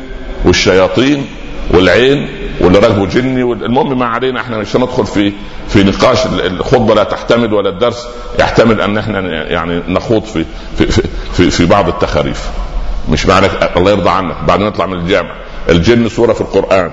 [0.45, 1.25] والشياطين
[1.73, 2.27] والعين
[2.61, 5.33] واللي راكبه جني المهم ما علينا إحنا مش هندخل في
[5.67, 8.07] في نقاش الخطبة لا تحتمل ولا الدرس
[8.39, 9.19] يحتمل ان إحنا
[9.51, 10.45] يعني نخوض في
[10.77, 11.01] في
[11.33, 12.49] في, في, بعض التخاريف.
[13.09, 14.35] مش معنى الله يرضى عنك.
[14.47, 15.35] بعد نطلع من الجامع.
[15.69, 16.91] الجن سورة في القرآن.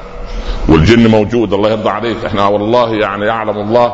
[0.68, 2.16] والجن موجود الله يرضى عليك.
[2.26, 3.92] إحنا والله يعني يعلم الله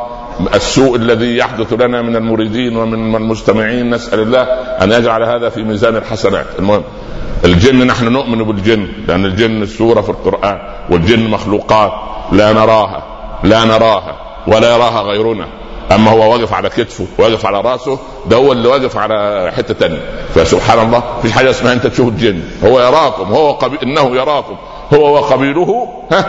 [0.53, 3.89] السوء الذي يحدث لنا من المريدين ومن المستمعين.
[3.89, 4.41] نسأل الله
[4.83, 6.45] أن يجعل هذا في ميزان الحسنات.
[6.59, 6.83] المهم
[7.45, 11.91] الجن نحن نؤمن بالجن لأن الجن سورة في القرآن والجن مخلوقات
[12.31, 13.03] لا نراها
[13.43, 14.15] لا نراها
[14.47, 15.47] ولا يراها غيرنا.
[15.91, 19.99] أما هو واقف على كتفه واقف على رأسه ده هو اللي واقف على حتة ثانية
[20.35, 22.41] فسبحان الله في حاجة اسمها أنت تشوف الجن.
[22.63, 23.77] هو يراكم هو قبي...
[23.83, 24.55] إنه يراكم.
[24.93, 26.25] هو وقبيله ها؟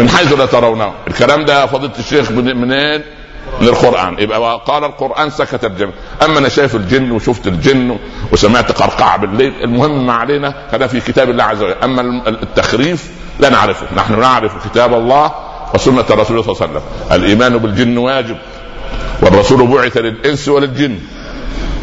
[0.00, 3.02] من حيث لا ترونه الكلام ده فضيلة الشيخ منين؟
[3.60, 5.90] من القران يبقى قال القرآن سكت الجن.
[6.22, 7.98] أما أنا شايف الجن وشفت الجن
[8.32, 11.76] وسمعت قرقعة بالليل المهم ما علينا هذا في كتاب الله عز وجل.
[11.84, 13.86] أما التخريف لا نعرفه.
[13.96, 15.32] نحن نعرف كتاب الله
[15.74, 16.82] وسنة رسوله صلى الله عليه وسلم.
[17.12, 18.36] الإيمان بالجن واجب
[19.22, 20.98] والرسول بعث للإنس وللجن.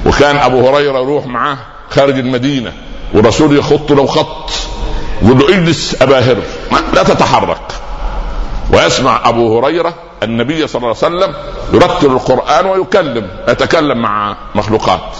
[0.06, 1.58] وكان أبو هريرة يروح معاه
[1.90, 2.74] خارج المدينة
[3.14, 4.52] والرسول يخط له خط
[5.22, 6.38] يقول له اجلس أبا هر
[6.94, 7.87] لا تتحرك.
[8.74, 11.34] ويسمع أبو هريرة النبي صلى الله عليه وسلم
[11.74, 15.16] يرتل القرآن ويكلم يتكلم مع مخلوقات.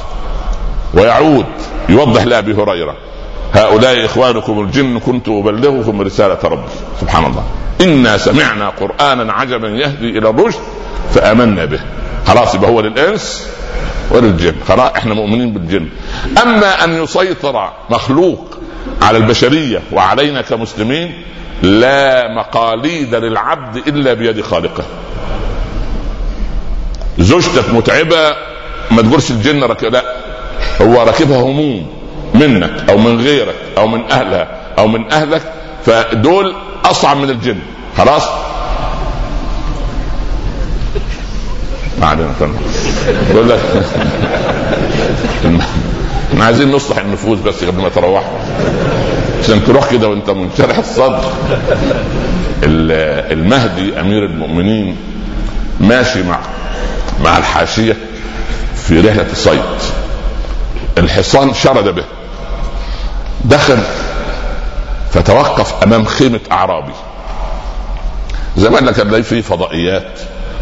[0.94, 1.46] ويعود
[1.90, 2.96] يوضح لأبي هريرة
[3.54, 6.70] هؤلاء إخوانكم الجن كنت أبلغكم رسالة ربي.
[7.02, 7.44] سبحان الله.
[7.82, 10.60] إنا سمعنا قرآنا عجبا يهدي إلى الرشد
[11.14, 11.80] فآمنا به.
[12.28, 13.48] خلاص يبقى هو للإنس
[14.12, 14.56] وللجن.
[14.68, 15.90] خلاص إحنا مؤمنين بالجن.
[16.44, 18.58] أما أن يسيطر مخلوق
[19.02, 21.24] على البشرية وعلينا كمسلمين
[21.62, 24.84] لا مقاليد للعبد إلا بيد خالقه.
[27.20, 28.36] زوجتك متعبة
[28.92, 29.84] ما تقولش الجن رك...
[29.84, 30.04] لا
[30.82, 31.88] هو راكبها هموم
[32.34, 35.42] منك أو من غيرك أو من أهلها أو من أهلك
[35.86, 37.60] فدول أصعب من الجن.
[37.98, 38.24] خلاص؟
[42.02, 42.34] ما علينا
[43.30, 43.60] يقول لك
[46.38, 48.40] إحنا عايزين نصلح النفوس بس قبل ما تروحوا
[49.44, 51.32] عشان تروح كده وانت منشرح الصدر.
[53.32, 54.98] المهدي أمير المؤمنين
[55.80, 56.40] ماشي مع
[57.24, 57.98] مع الحاشية
[58.76, 59.62] في رحلة صيد
[60.98, 62.04] الحصان شرد به.
[63.46, 63.78] دخل
[65.12, 66.94] فتوقف أمام خيمة أعرابي.
[68.58, 70.20] زمان لا كان في فضائيات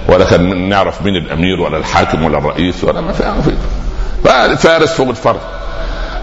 [0.07, 3.55] ولا كان نعرف مين الأمير ولا الحاكم ولا الرئيس ولا ما في.
[4.57, 5.39] فارس فوق الفرد.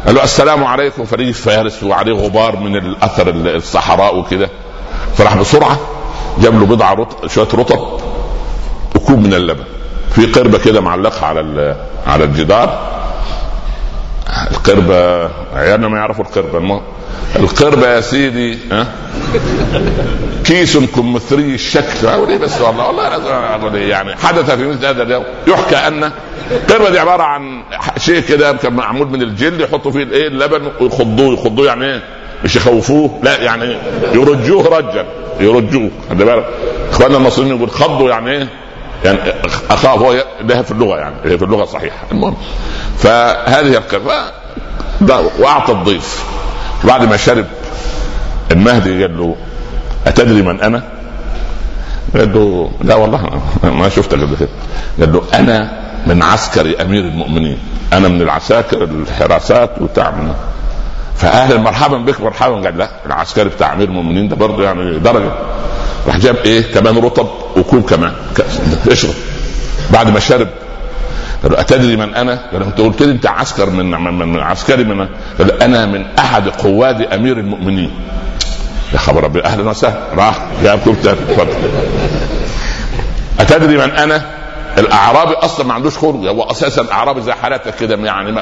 [0.06, 1.04] قال له السلام عليكم.
[1.04, 4.48] فريق فارس وعليه غبار من الأثر الصحراء وكده.
[5.16, 5.78] فراح بسرعة
[6.38, 8.00] جاب له بضعه رطب شوية رطب
[8.94, 9.64] وكوب من اللبن.
[10.10, 13.01] في قربة كده معلقها على على الجدار.
[14.52, 16.82] القربة عيالنا ما يعرفوا القربة المهم
[17.36, 18.86] القربة يا سيدي ها؟
[20.44, 26.10] كيس كمثري الشكل إيه بس والله والله يعني حدث في مثل هذا اليوم يحكى أن
[26.50, 27.62] القربة دي عبارة عن
[27.98, 31.34] شيء كده كان معمول من الجلد يحطوا فيه الايه اللبن ويخضوه.
[31.34, 32.02] يخضوه يعني إيه؟
[32.44, 33.76] مش يخوفوه لا يعني
[34.14, 35.06] يرجوه رجا
[35.40, 35.90] يرجوه.
[36.10, 36.46] خلي بالك.
[36.90, 38.48] إخواننا المصريين يقول خضوا يعني إيه؟
[39.04, 39.18] يعني
[39.70, 42.06] أخاف هو لها في اللغة يعني في اللغة صحيحة.
[42.12, 42.36] المهم
[42.98, 44.32] فهذه القصة
[45.10, 46.24] وأعطى الضيف.
[46.84, 47.46] بعد ما شرب
[48.50, 49.36] المهدي قال له
[50.06, 50.82] أتدري من أنا؟
[52.16, 54.48] قال له لا والله ما شفتك قبل كده
[55.00, 57.58] قال له أنا من عسكر أمير المؤمنين.
[57.92, 60.32] أنا من العساكر الحراسات وتعمل
[61.16, 62.54] فاهلا مرحبا بك مرحبا.
[62.54, 65.32] قال لا العسكري بتاع أمير المؤمنين ده برضه يعني درجة.
[66.06, 68.12] راح جاب إيه؟ كمان رطب وكوب كمان.
[68.90, 69.14] اشرب.
[69.90, 70.48] بعد ما شرب
[71.42, 75.09] قال أتدري من أنا؟ قال أنت قلت لي أنت عسكر من من, من عسكري من
[75.38, 77.90] قال أنا من أحد قواد أمير المؤمنين.
[78.92, 80.09] يا خبر ربي أهلا وسهلا.
[80.14, 80.46] راح.
[80.62, 81.18] جاب تاني
[83.40, 84.22] أتدري من أنا؟
[84.78, 88.33] الأعرابي أصلا ما عندوش خروج هو أساسا أعرابي زي حالاتك كده يعني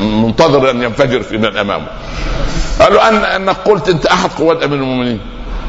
[0.00, 1.86] منتظر أن ينفجر في من أمامه.
[2.80, 5.20] قال له ان أنك قلت أنت أحد قوات أمير المؤمنين.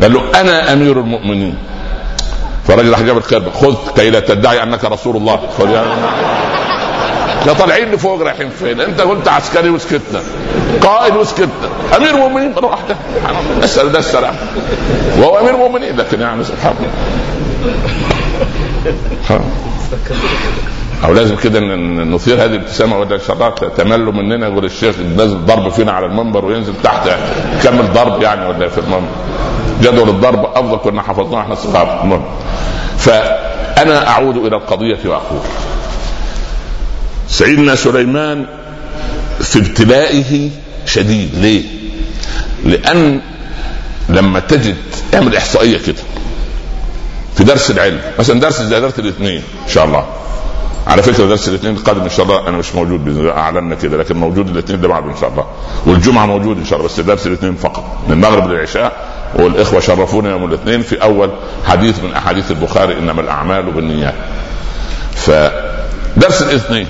[0.01, 1.57] قال له أنا أمير المؤمنين.
[2.67, 3.49] فالراجل راح جاب الكلب.
[3.49, 5.39] خذ كي لا تدعي أنك رسول الله.
[7.47, 10.19] يا طالعين لفوق رايحين فين؟ انت قلت عسكري وسكتنا.
[10.81, 11.69] قائد وسكتنا.
[11.97, 12.95] أمير مؤمنين مره واحدة
[13.63, 14.35] اسال ده السلام
[15.19, 16.91] وهو أمير مؤمنين لكن يعني سبحان الله.
[21.05, 25.45] أو لازم كده نثير هذه الابتسامة ولا ان شاء الله تملوا مننا يقول الشيخ نازل
[25.45, 27.09] ضرب فينا على المنبر وينزل تحت
[27.59, 29.07] يكمل ضرب يعني ولا في المنبر.
[29.81, 32.25] جدول الضرب أفضل كنا حفظناه إحنا صغار المهم.
[32.97, 35.39] فأنا أعود إلى القضية وأقول.
[37.29, 38.45] سيدنا سليمان
[39.39, 40.49] في ابتلائه
[40.85, 41.29] شديد.
[41.35, 41.63] ليه؟
[42.65, 43.21] لأن
[44.09, 44.75] لما تجد
[45.13, 46.01] اعمل إحصائية كده
[47.35, 50.05] في درس العلم مثلا درس زي درس الاثنين إن شاء الله.
[50.87, 53.97] على فكره درس الاثنين القادم إن شاء الله أنا مش موجود باذن الله اعلنا كده
[53.97, 55.45] لكن موجود الاثنين ده بعده إن شاء الله.
[55.85, 57.97] والجمعة موجود إن شاء الله بس درس الاثنين فقط.
[58.07, 61.29] من المغرب للعشاء والإخوة شرفونا يوم الاثنين في أول
[61.65, 64.15] حديث من أحاديث البخاري إنما الأعمال بالنيات.
[66.17, 66.87] فدرس الاثنين.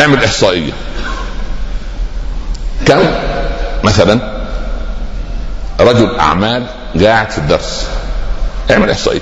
[0.00, 0.72] اعمل إحصائية.
[2.86, 3.00] كم؟
[3.84, 4.20] مثلا
[5.80, 6.66] رجل أعمال
[7.04, 7.86] قاعد في الدرس.
[8.70, 9.20] اعمل إحصائية.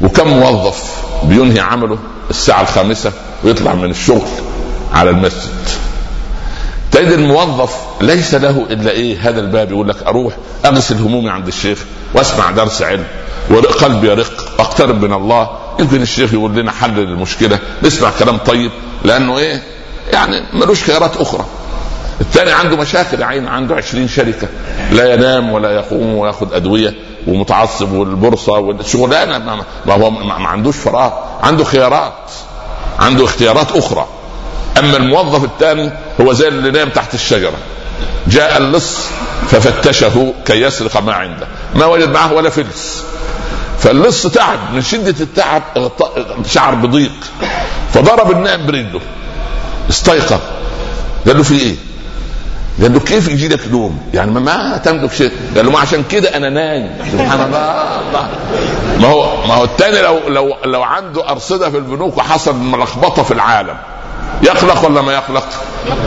[0.00, 1.98] وكم موظف بينهي عمله
[2.30, 3.12] الساعة الخامسة
[3.44, 4.28] ويطلع من الشغل
[4.92, 5.68] على المسجد.
[6.92, 11.78] تجد الموظف ليس له إلا إيه؟ هذا الباب يقول لك أروح أغسل همومي عند الشيخ
[12.14, 13.04] وأسمع درس علم.
[13.50, 14.60] وقلبي يرق.
[14.60, 15.63] أقترب من الله.
[15.80, 18.70] يمكن الشيخ يقول لنا حل للمشكله نسمع كلام طيب
[19.04, 19.62] لأنه إيه؟
[20.12, 21.44] يعني ملوش خيارات أخرى.
[22.20, 24.48] الثاني عنده مشاكل عين عنده عشرين شركة.
[24.92, 26.94] لا ينام ولا يقوم وياخذ أدوية
[27.26, 29.38] ومتعصب والبورصة والشغلانة
[29.86, 32.30] ما هو ما عندوش فراغ عنده خيارات
[32.98, 34.06] عنده اختيارات أخرى.
[34.78, 37.56] أما الموظف الثاني هو زي اللي نام تحت الشجرة.
[38.26, 38.98] جاء اللص
[39.48, 41.46] ففتشه كي يسرق ما عنده.
[41.74, 43.04] ما وجد معه ولا فلس.
[43.84, 45.62] فاللص تعب من شدة التعب
[46.46, 47.12] شعر بضيق.
[47.92, 49.00] فضرب النائم برجله.
[49.90, 50.40] استيقظ.
[51.26, 51.76] قال له في إيه؟
[52.82, 56.36] قال له كيف يجي لك نوم؟ يعني ما تملك شيء، قال له ما عشان كده
[56.36, 58.28] أنا نايم، سبحان الله.
[59.00, 63.30] ما هو ما هو الثاني لو لو لو عنده أرصدة في البنوك وحصل ملخبطة في
[63.34, 63.76] العالم.
[64.42, 65.48] يخلق ولا ما يخلق؟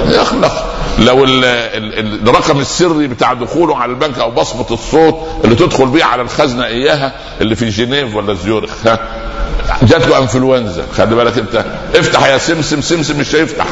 [0.10, 0.77] يخلق.
[1.00, 6.66] لو الرقم السري بتاع دخوله على البنك أو بصمة الصوت اللي تدخل بيه على الخزنة
[6.66, 9.00] إياها اللي في جنيف ولا زيورخ ها؟
[9.84, 11.66] جات له إنفلونزا خلي بالك أنت.
[11.96, 13.66] افتح يا سمسم سمسم مش هيفتح.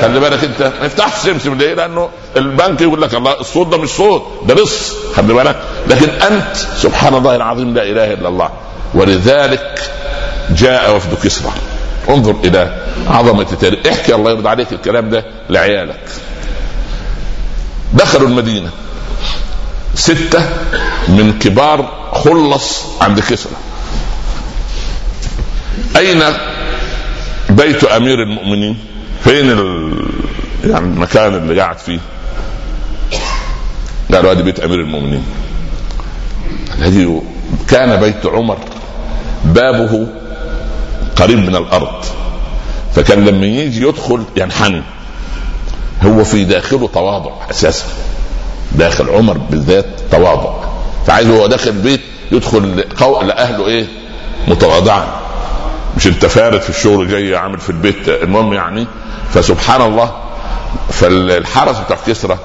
[0.00, 0.72] خلي بالك أنت.
[0.80, 4.92] ما يفتحش سمسم ليه؟ لأنه البنك يقول لك الله الصوت ده مش صوت ده لص
[5.16, 5.56] خلي بالك.
[5.88, 8.50] لكن أنت سبحان الله العظيم لا إله إلا الله.
[8.94, 9.90] ولذلك
[10.50, 11.52] جاء وفد كسرى.
[12.08, 12.74] انظر إلى
[13.08, 13.86] عظمة التاريخ.
[13.86, 16.00] احكي الله يرضى عليك الكلام ده لعيالك.
[17.94, 18.70] دخلوا المدينة.
[19.94, 20.40] ستة
[21.08, 23.52] من كبار خلص عند كسرى.
[25.96, 26.22] أين
[27.50, 28.78] بيت أمير المؤمنين؟
[29.24, 29.46] فين.
[30.64, 31.98] يعني المكان اللي قاعد فيه؟
[34.14, 35.24] قالوا هذا بيت أمير المؤمنين.
[36.78, 37.20] الذي
[37.68, 38.58] كان بيت عمر.
[39.44, 40.06] بابه
[41.16, 42.04] قريب من الأرض.
[42.94, 44.82] فكان لما يجي يدخل ينحني
[46.02, 47.84] هو في داخله تواضع أساسا.
[48.72, 50.54] داخل عمر بالذات تواضع.
[51.06, 52.00] فعايز هو داخل البيت
[52.32, 53.22] يدخل قو...
[53.22, 53.86] لأهله إيه؟
[54.48, 55.06] متواضعا.
[55.96, 58.08] مش أنت فارد في الشغل جاي عامل في البيت.
[58.08, 58.86] المهم يعني
[59.34, 60.12] فسبحان الله
[60.90, 62.38] فالحرس بتاع كسرى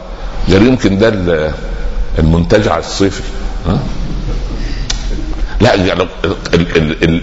[0.49, 1.53] قال يمكن ده
[2.19, 3.23] المنتجع الصيفي.
[3.67, 3.79] ها؟
[5.61, 6.03] لا يعني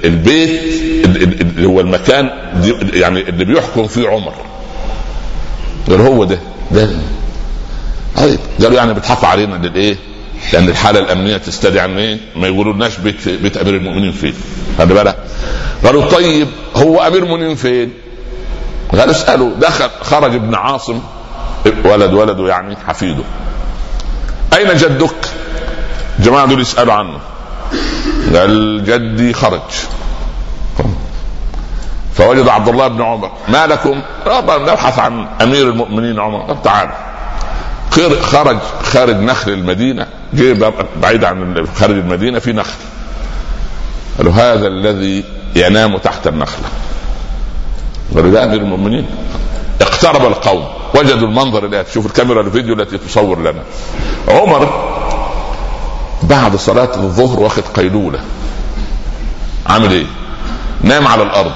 [0.04, 0.60] البيت
[1.04, 2.30] اللي هو المكان
[2.92, 4.32] يعني اللي بيحكم فيه عمر.
[5.90, 6.38] قال هو ده
[6.70, 6.90] ده
[8.16, 9.96] طيب قالوا يعني بتحافظ علينا للإيه؟
[10.52, 14.34] لأن الحالة الأمنية تستدعي ان إيه؟ ما يقولولناش بيت بيت أمير المؤمنين فين؟
[14.78, 15.16] خلي بالك
[15.84, 17.90] قالوا طيب هو أمير المؤمنين فين؟
[18.92, 21.00] قال اسألوا دخل خرج ابن عاصم
[21.84, 23.24] ولد ولده يعني حفيده
[24.56, 25.14] أين جدك؟
[26.18, 27.18] الجماعه دول يسألوا عنه
[28.34, 29.60] قال جدي خرج
[32.14, 33.30] فوجد عبد الله بن عمر.
[33.48, 34.00] ما لكم؟
[34.50, 36.56] نبحث عن أمير المؤمنين عمر.
[36.64, 36.88] تعال.
[38.20, 40.06] خرج خارج نخل المدينة.
[40.34, 42.78] جه بعيد عن خارج المدينة في نخل.
[44.18, 45.24] قالوا هذا الذي
[45.56, 46.68] ينام تحت النخلة.
[48.14, 49.06] قالوا ده أمير المؤمنين
[49.80, 50.64] اقترب القوم.
[50.94, 53.62] وجدوا المنظر اللي تشوف الكاميرا الفيديو التي تصور لنا.
[54.28, 54.90] عمر
[56.22, 58.18] بعد صلاة الظهر واخد قيلولة.
[59.66, 60.06] عامل إيه؟
[60.82, 61.52] نام على الأرض.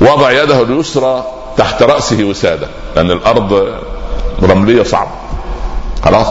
[0.00, 1.24] وضع يده اليسرى
[1.56, 3.72] تحت رأسه وسادة لأن الأرض
[4.42, 5.10] رملية صعبة.
[6.04, 6.26] خلاص؟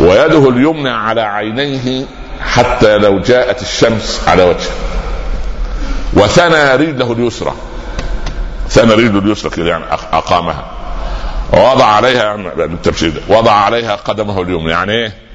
[0.00, 2.04] ويده اليمنى على عينيه
[2.40, 4.70] حتى لو جاءت الشمس على وجهه.
[6.14, 7.52] وثنى رجله اليسرى.
[8.68, 10.64] ثنى رجله اليسرى كده يعني أقامها.
[11.52, 12.50] ووضع عليها يعني
[13.28, 14.70] وضع عليها قدمه اليمنى.
[14.70, 15.29] يعني إيه؟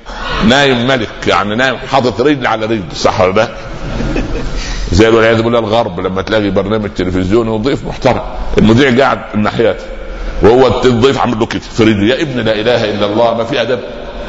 [0.47, 3.49] نايم ملك يعني نايم حاطط رجل على رجل صح ولا لا؟
[4.91, 8.21] زي والعياذ بالله الغرب لما تلاقي برنامج تلفزيوني وضيف محترم.
[8.57, 9.81] المذيع قاعد الناحيات
[10.41, 13.79] وهو الضيف عامل له كده في يا ابن لا إله إلا الله ما في أدب.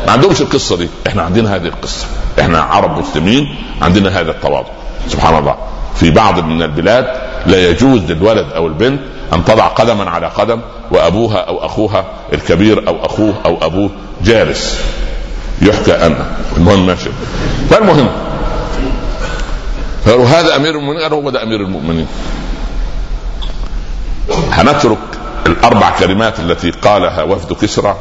[0.06, 0.88] ما عندهمش القصة دي.
[1.06, 2.06] إحنا عندنا هذه القصة.
[2.40, 4.68] إحنا عرب مسلمين عندنا هذا التواضع.
[5.08, 5.56] سبحان الله.
[5.94, 7.06] في بعض من البلاد
[7.46, 9.00] لا يجوز للولد أو البنت
[9.32, 10.60] أن تضع قدما على قدم
[10.90, 13.90] وأبوها أو أخوها الكبير أو أخوه أو أبوه
[14.24, 14.80] جالس.
[15.62, 16.16] يحكى ان
[16.57, 17.11] المهم ماشي.
[17.70, 18.09] فالمهم
[20.07, 22.07] قالوا هذا أمير المؤمنين؟ قالوا هو ده أمير المؤمنين.
[24.50, 24.98] هنترك
[25.46, 27.96] الأربع كلمات التي قالها وفد كسرى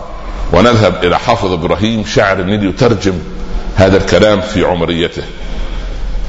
[0.53, 3.13] ونذهب إلى حافظ إبراهيم شاعر النيل يترجم
[3.75, 5.23] هذا الكلام في عمريته.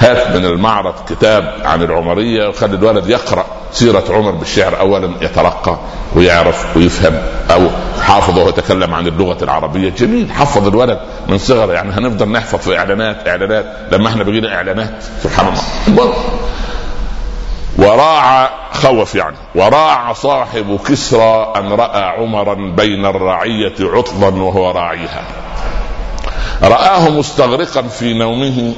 [0.01, 3.47] هات من المعرض كتاب عن العمرية وخلي الولد يقرأ.
[3.73, 5.79] سيرة عمر بالشعر اولا يترقى
[6.15, 7.15] ويعرف ويفهم
[7.51, 7.69] أو
[8.03, 9.91] حافظ وهو يتكلم عن اللغة العربية.
[9.91, 14.95] جميل حفظ الولد من صغر يعني هنفضل نحفظ في إعلانات إعلانات لما إحنا بقينا إعلانات
[15.23, 15.55] سبحان
[15.89, 16.15] الله.
[17.79, 25.23] وراع خوف يعني وراع صاحب كسرى أن رأى عمرا بين الرعية عطلا وهو راعيها.
[26.63, 28.73] رآه مستغرقا في نومه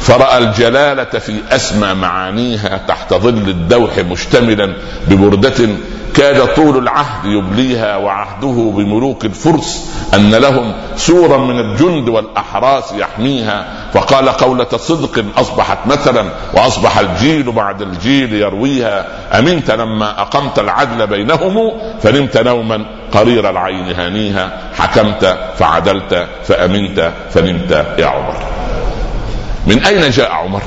[0.00, 4.76] فرأى الجلالة في أسمى معانيها تحت ظل الدوح مشتملا
[5.08, 5.68] ببردة
[6.14, 14.28] كاد طول العهد يبليها وعهده بملوك الفرس أن لهم سورا من الجند والأحراس يحميها فقال
[14.28, 16.24] قولة صدق أصبحت مثلا
[16.54, 19.06] وأصبح الجيل بعد الجيل يرويها
[19.38, 21.72] أمنت لما أقمت العدل بينهم؟
[22.02, 28.34] فنمت نوما قرير العين هانيها حكمت فعدلت فأمنت فنمت يا عمر.
[29.66, 30.62] من أين جاء عمر؟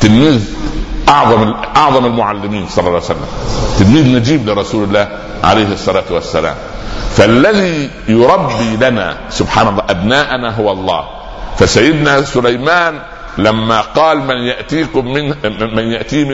[0.00, 0.44] تلميذ
[1.08, 3.26] أعظم أعظم المعلمين صلى الله عليه وسلم.
[3.78, 5.08] تلميذ نجيب لرسول الله
[5.44, 6.54] عليه الصلاة والسلام.
[7.16, 11.04] فالذي يربي لنا سبحان الله أبناءنا هو الله.
[11.58, 13.00] فسيدنا سليمان
[13.38, 15.34] لما قال من يأتيكم من
[15.74, 16.24] من يأتي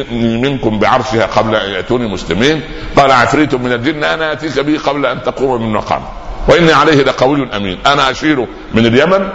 [0.41, 2.61] منكم بعرشها قبل أن يأتوني مسلمين
[2.97, 6.03] قال عفريت من الجن أنا اتيك به قبل أن تقوم من مقام
[6.49, 7.79] وإني عليه لقوي أمين.
[7.87, 9.29] أنا أشير من اليمن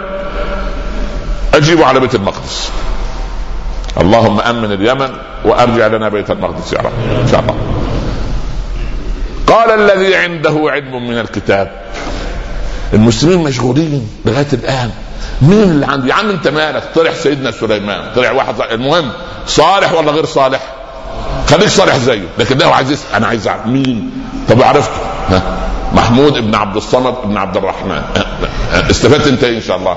[1.54, 2.70] أجيب على بيت المقدس.
[4.00, 5.10] اللهم آمن اليمن
[5.44, 6.92] وأرجع لنا بيت المقدس يا رب.
[7.22, 7.56] إن شاء الله.
[9.46, 11.82] قال الذي عنده علم من الكتاب
[12.92, 14.90] المسلمين مشغولين لغايه الان
[15.42, 18.12] مين اللي عنده؟ يا عم انت مالك؟ طلع سيدنا سليمان.
[18.16, 19.12] طلع واحد المهم
[19.46, 20.60] صالح ولا غير صالح؟
[21.50, 24.10] خليك صالح زيه لكن ده عايز أنا عايز أعرف مين؟
[24.48, 25.00] طب عرفته.
[25.30, 25.42] ها؟
[25.94, 28.02] محمود ابن عبد الصمد ابن عبد الرحمن.
[28.90, 29.96] استفدت انت إيه إن شاء الله؟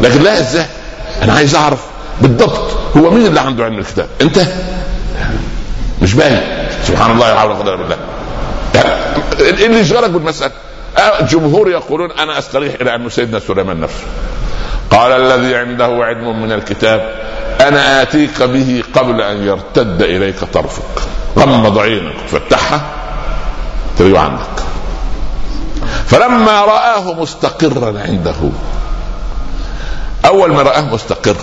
[0.00, 0.66] لكن لا إزاي؟
[1.22, 1.78] أنا عايز أعرف
[2.20, 4.40] بالضبط هو مين اللي عنده علم الكتاب؟ أنت؟
[6.02, 6.40] مش باين.
[6.86, 7.96] سبحان الله لا حول ولا قوة إلا بالله.
[9.40, 10.52] إيه اللي يشغلك بالمسألة؟
[11.20, 14.04] جمهور يقولون أنا أستريح إلى انه سيدنا سليمان نفسه.
[14.90, 17.14] قال الذي عنده علم من الكتاب
[17.60, 21.02] أنا آتيك به قبل أن يرتد إليك طرفك.
[21.38, 22.80] غمض عينك فتحها
[23.98, 24.64] تريد عندك
[26.06, 28.34] فلما رآه مستقرا عنده
[30.24, 31.36] أول ما رآه مستقر.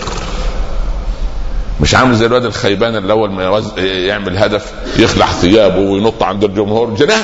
[1.80, 3.62] مش عامل زي الواد الخيبان اللي أول ما.
[3.78, 7.22] يعمل هدف يخلع ثيابه وينط عند الجمهور جنان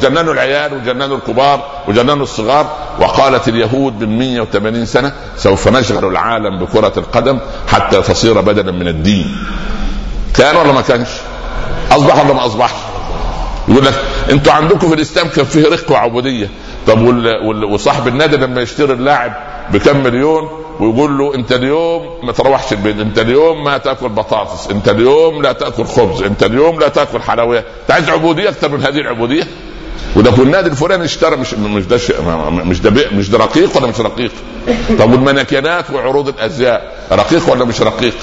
[0.00, 2.66] جننوا العيال وجننوا الكبار وجننوا الصغار
[3.00, 9.36] وقالت اليهود من 180 سنة سوف نشغل العالم بكرة القدم حتى تصير بدلا من الدين
[10.34, 11.08] كان ولا ما كانش؟
[11.90, 12.74] أصبح ولا ما أصبحش؟
[13.68, 13.94] يقول لك
[14.30, 16.48] أنتوا عندكم في الإسلام كان فيه رق وعبوديه
[16.86, 17.02] طب
[17.70, 19.32] وصاحب النادي لما يشتري اللاعب
[19.72, 20.48] بكم مليون
[20.80, 25.52] ويقول له انت اليوم ما تروحش البيت انت اليوم ما تأكل بطاطس انت اليوم لا
[25.52, 29.44] تأكل خبز انت اليوم لا تأكل حلويات انت عايز عبودية أكثر من هذه العبودية
[30.16, 31.98] وده النادي الفلاني اشترى مش مش ده
[32.64, 34.30] مش ده مش ده رقيق ولا مش رقيق؟
[34.98, 38.14] طب والمناكينات وعروض الأزياء رقيق ولا مش رقيق؟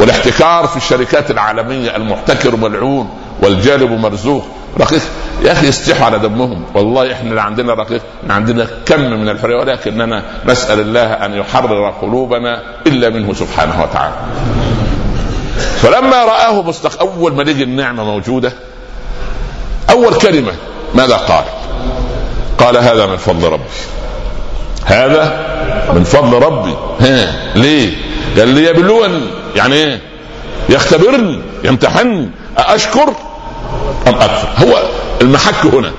[0.00, 3.10] والاحتكار في الشركات العالمية المحتكر ملعون
[3.42, 4.44] والجالب مرزوق
[4.78, 5.02] رقيق.
[5.42, 6.64] يا أخي استحوا على دمهم.
[6.74, 8.02] والله إحنا اللي عندنا رقيق.
[8.30, 9.56] عندنا كم من الحرية.
[9.56, 14.14] ولكننا نسأل الله أن يحرر قلوبنا إلا منه سبحانه وتعالى.
[15.82, 18.52] فلما رآه مستق أول ما لقي النعمة موجودة
[19.90, 20.52] أول كلمة
[20.94, 21.44] ماذا قال؟
[22.58, 23.64] قال هذا من فضل ربي.
[24.84, 25.46] هذا
[25.94, 26.74] من فضل ربي.
[27.00, 27.96] ها ليه؟
[28.38, 29.22] قال ليبلوني
[29.56, 30.00] يعني إيه؟
[30.68, 33.14] يختبرني يمتحني أشكر
[34.08, 34.82] أم أكفر هو
[35.22, 35.92] المحك هنا.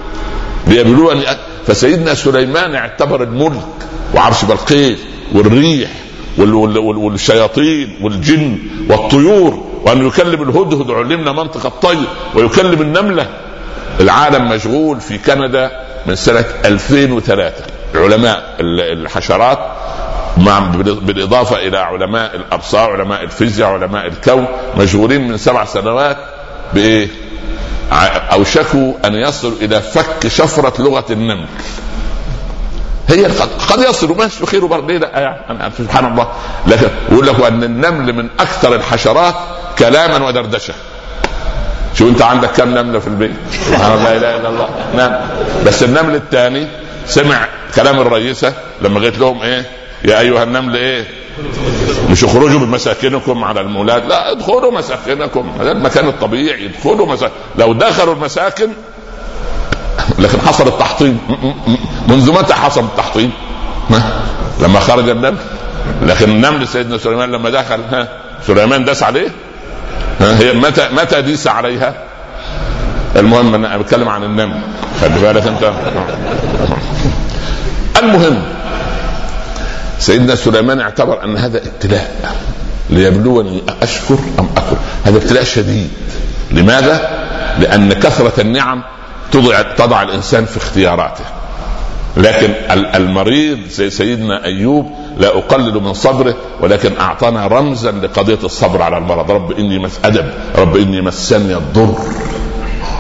[0.67, 1.26] ليبلوني
[1.67, 3.67] فسيدنا سليمان اعتبر الملك
[4.15, 4.99] وعرش بلقيس
[5.34, 5.89] والريح
[6.38, 8.57] والشياطين والجن
[8.89, 13.28] والطيور وأن يكلم الهدهد علمنا منطق الطير ويكلم النملة.
[13.99, 15.72] العالم مشغول في كندا
[16.07, 17.53] من سنة 2003
[17.95, 19.59] علماء الحشرات
[20.38, 20.59] مع
[21.01, 24.45] بالإضافة إلى علماء الأبصار علماء الفيزياء علماء الكون
[24.78, 26.17] مشغولين من سبع سنوات
[26.74, 27.07] بإيه؟
[28.32, 31.47] اوشكوا أن يصلوا إلى فك شفرة لغة النمل.
[33.09, 33.26] هي
[33.69, 35.19] قد يصلوا ماشي خير وبرد لا؟
[35.49, 36.28] يعني سبحان الله.
[36.67, 39.36] لكن يقول لك أن النمل من أكثر الحشرات
[39.80, 40.74] كلاما ودردشة.
[41.95, 43.32] شو أنت عندك كم نملة في البيت؟
[43.67, 44.69] سبحان الله لا إله إلا الله.
[44.95, 45.22] نعم.
[45.65, 46.67] بس النمل الثاني
[47.05, 49.65] سمع كلام الرئيسة لما قلت لهم إيه؟
[50.05, 51.07] يا أيها النمل إيه
[52.09, 57.73] مش اخرجوا من مساكنكم على المولاد لا ادخلوا مساكنكم هذا المكان الطبيعي ادخلوا مساكن لو
[57.73, 58.69] دخلوا المساكن
[60.19, 61.19] لكن حصل التحطيم
[62.07, 63.31] منذ متى حصل التحطيم؟
[64.59, 65.37] لما خرج النمل
[66.01, 68.07] لكن النمل سيدنا سليمان لما دخل ها
[68.47, 69.27] سليمان داس عليه
[70.19, 71.93] ها هي متى متى ديس عليها؟
[73.15, 74.59] المهم أنا بتكلم عن النمل
[75.01, 75.71] خلي بالك أنت
[77.99, 78.41] المهم
[80.01, 82.35] سيدنا سليمان اعتبر أن هذا ابتلاء.
[82.89, 85.89] ليبلوني أشكر أم اكفر هذا ابتلاء شديد.
[86.51, 87.09] لماذا؟
[87.59, 88.83] لأن كثرة النعم
[89.31, 91.23] تضع تضع الإنسان في اختياراته.
[92.17, 98.97] لكن المريض زي سيدنا أيوب لا أقلل من صبره ولكن أعطانا رمزا لقضية الصبر على
[98.97, 99.31] المرض.
[99.31, 100.31] رب إني مس أدب.
[100.55, 101.95] رب إني مسني الضر.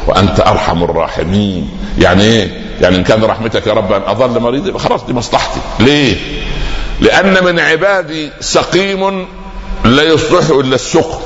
[0.07, 1.69] وأنت أرحم الراحمين.
[1.99, 5.59] يعني إيه؟ يعني إن كان رحمتك يا رب أن أظل مريض خلاص دي مصلحتي.
[5.79, 6.15] ليه؟
[7.01, 9.27] لأن من عبادي سقيم
[9.85, 11.19] لا يصلح إلا السقم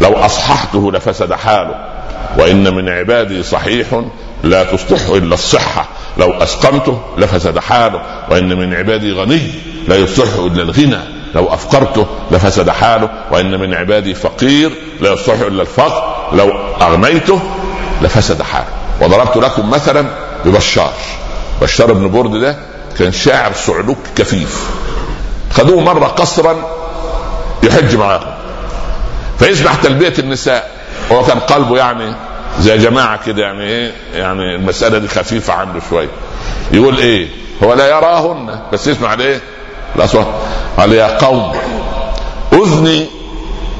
[0.00, 1.74] لو أصححته لفسد حاله.
[2.38, 4.02] وإن من عبادي صحيح
[4.44, 5.88] لا تصلح إلا الصحة.
[6.18, 8.02] لو أسقمته لفسد حاله.
[8.30, 9.50] وإن من عبادي غني
[9.88, 11.00] لا يصلح إلا الغنى.
[11.34, 13.10] لو أفقرته لفسد حاله.
[13.30, 14.70] وإن من عبادي فقير
[15.00, 16.28] لا يصلح إلا الفقر.
[16.32, 17.40] لو أغنيته
[18.02, 18.68] لفسد حاله.
[19.00, 20.06] وضربت لكم مثلا
[20.44, 20.92] ببشار.
[21.62, 24.70] بشار بن برد ده كان شاعر صعلوك كفيف.
[25.52, 26.56] خذوه مرة قصرا
[27.62, 28.34] يحج معاهم.
[29.38, 30.70] فيسمع تلبية النساء.
[31.12, 32.14] هو كان قلبه يعني
[32.60, 36.08] زي جماعة كده يعني إيه؟ يعني المسألة دي خفيفة عنده شوية.
[36.72, 37.28] يقول إيه؟
[37.64, 38.60] هو لا يراهن.
[38.72, 39.40] بس يسمع الايه
[39.96, 40.26] الأصوات.
[40.78, 41.52] قال يا قوم
[42.52, 43.06] أذني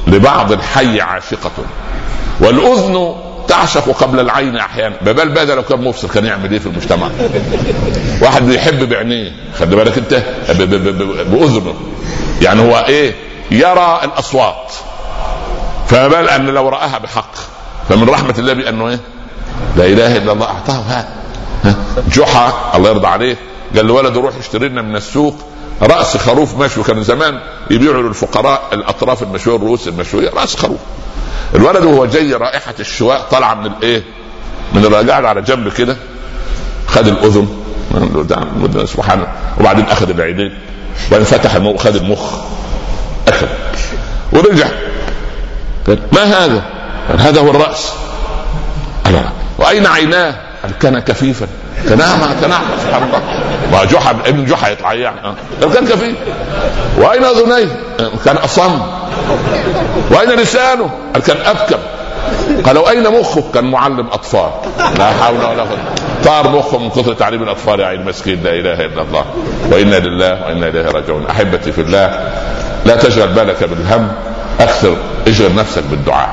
[0.07, 1.51] لبعض الحي عاشقة.
[2.39, 3.15] والأذن
[3.47, 4.95] تعشق قبل العين أحيانا.
[5.01, 7.09] ببال بدا لو كان مبصر كان يعمل إيه في المجتمع.
[8.21, 9.31] واحد بيحب بعينيه.
[9.59, 10.23] خلي بالك أنت.
[11.31, 11.75] بأذنه.
[12.41, 13.15] يعني هو إيه؟
[13.51, 14.73] يرى الأصوات.
[15.87, 17.35] فما بال أن لو رآها بحق.
[17.89, 18.99] فمن رحمة الله بأنه إيه؟
[19.77, 20.45] لا إله إلا الله.
[20.45, 21.07] أعطاه هذا
[22.07, 22.53] جحا.
[22.75, 23.37] الله يرضى عليه.
[23.75, 25.35] قال لولده روح اشتري لنا من السوق.
[25.81, 26.83] رأس خروف مشوي.
[26.83, 27.39] كان زمان
[27.71, 30.29] يبيعوا للفقراء الأطراف المشوية الرؤوس المشوية.
[30.29, 30.79] رأس خروف.
[31.55, 34.03] الولد وهو جاي رائحة الشواء طالعة من الايه؟
[34.73, 35.97] من الرجال على جنب كده.
[36.87, 37.47] خد الأذن.
[38.85, 39.27] سبحان
[39.59, 40.59] وبعدين أخذ العينين
[41.07, 42.33] وبعدين فتح المخ خد المخ.
[43.27, 43.47] اكل
[44.31, 44.67] ورجع.
[45.87, 46.63] قال ما هذا؟
[47.09, 47.93] قال هذا هو الرأس.
[49.05, 49.23] قال
[49.57, 50.35] وأين عيناه؟
[50.79, 51.47] كان كفيفا.
[51.89, 53.21] كان اعمى كان اعمى سبحان الله.
[53.71, 55.35] ما جحا ابن جحا يطلع يعني.
[55.61, 56.15] كان كفيف.
[56.97, 57.79] وأين أذنيه؟
[58.25, 58.81] كان أصم.
[60.11, 60.89] وأين لسانه؟
[61.27, 61.79] كان أبكم.
[62.65, 64.49] قالوا أين مخه كان معلم أطفال.
[64.97, 65.77] لا حول ولا قوة.
[66.25, 69.25] طار مخه من كثر تعليم الأطفال يا عين المسكين لا إله إلا الله.
[69.71, 71.25] وإنا لله وإنا إليه راجعون.
[71.29, 72.31] أحبتي في الله
[72.85, 74.11] لا تشغل بالك بالهم.
[74.59, 74.97] أكثر
[75.27, 76.29] اشغل نفسك بالدعاء.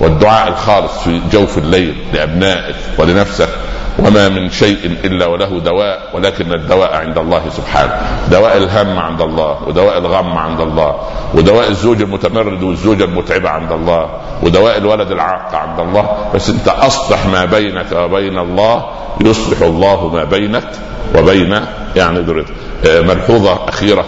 [0.00, 3.48] والدعاء الخالص في جوف الليل لأبنائك ولنفسك
[3.98, 9.58] وما من شيء إلا وله دواء ولكن الدواء عند الله سبحانه دواء الهم عند الله
[9.68, 10.94] ودواء الغم عند الله
[11.34, 14.08] ودواء الزوج المتمرد والزوجة المتعبة عند الله
[14.42, 18.84] ودواء الولد العاق عند الله بس أنت اصلح ما بينك وبين الله
[19.20, 20.68] يصلح الله ما بينك
[21.18, 21.60] وبين
[21.96, 22.18] يعني.
[22.86, 24.04] آه، ملحوظة أخيرة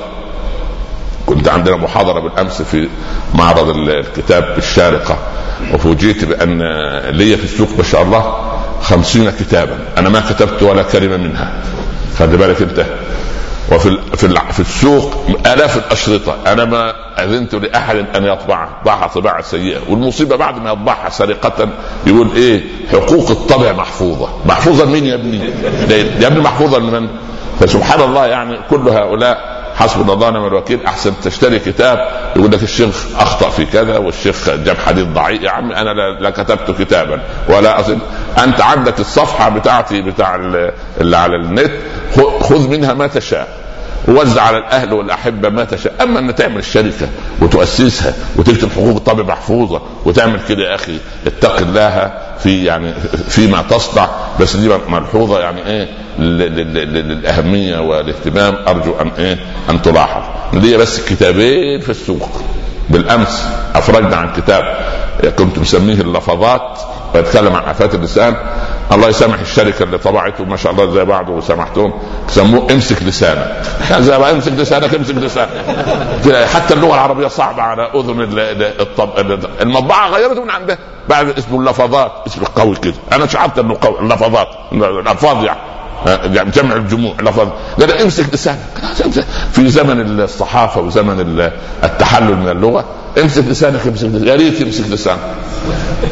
[1.26, 2.88] كنت عندنا محاضرة بالأمس في
[3.34, 5.18] معرض الكتاب الشارقة
[5.74, 6.62] وفوجئت بأن
[7.10, 8.52] لي في السوق ما شاء الله
[8.82, 9.78] خمسين كتابا.
[9.98, 11.52] أنا ما كتبت ولا كلمة منها.
[12.18, 12.86] خلي بالك أنت.
[13.72, 16.36] وفي في في السوق آلاف الأشرطة.
[16.46, 16.92] أنا ما
[17.24, 19.78] أذنت لأحد أن يطبعها ضعها طباعه سيئة.
[19.88, 21.68] والمصيبة بعد ما يطبعها سرقة
[22.06, 22.62] يقول إيه؟
[22.92, 24.28] حقوق الطبع محفوظة.
[24.46, 25.38] محفوظة لمين يا ابني؟
[26.20, 27.08] يا ابني محفوظة لمن؟
[27.60, 33.06] فسبحان الله يعني كل هؤلاء حسبنا الله ونعم الوكيل أحسن تشتري كتاب يقول لك الشيخ
[33.18, 35.42] أخطأ في كذا والشيخ جاب حديث ضعيف.
[35.42, 37.98] يا عم أنا لا كتبت كتابا ولا أصل.
[38.38, 40.34] أنت عندك الصفحة بتاعتي بتاع
[41.00, 41.72] اللي على النت
[42.40, 43.65] خذ منها ما تشاء.
[44.08, 45.94] ووزع على الأهل والأحبة ما تشاء.
[46.02, 47.08] أما ان تعمل شركه
[47.42, 52.94] وتؤسسها وتكتب حقوق الطبع محفوظة وتعمل كده يا أخي اتق الله في يعني
[53.28, 54.08] فيما تصنع.
[54.40, 55.88] بس دي ملحوظة يعني إيه
[56.18, 58.54] للأهمية والاهتمام.
[58.68, 59.38] أرجو أن إيه
[59.70, 60.22] أن تلاحظ.
[60.52, 62.40] لي بس كتابين في السوق.
[62.90, 64.64] بالأمس افرجنا عن كتاب
[65.38, 66.78] كنت مسميه اللفظات
[67.14, 68.36] ويتكلم عن آفات اللسان.
[68.92, 71.92] الله يسامح الشركة اللي طبعته ما شاء الله زي بعض وسامحتهم
[72.28, 73.62] سموه امسك لسانك.
[74.06, 75.50] زي امسك لسانك امسك لسانك.
[76.54, 78.28] حتى اللغة العربية صعبة على أذن
[78.80, 79.10] الطب...
[79.60, 80.78] المطبعة غيرته من عندها.
[81.08, 82.12] بعد اسمه اللفظات.
[82.26, 82.94] اسم قوي كده.
[83.12, 83.98] أنا شعرت إنه قوي.
[84.00, 84.48] اللفظات.
[84.72, 85.58] الالفاظ يعني
[86.26, 87.48] جمع الجموع لفظ
[87.80, 88.58] قال امسك لسانك
[89.52, 91.50] في زمن الصحافة وزمن
[91.84, 92.84] التحلل من اللغة
[93.22, 95.20] امسك لسانك امسك يا ريت يمسك لسانك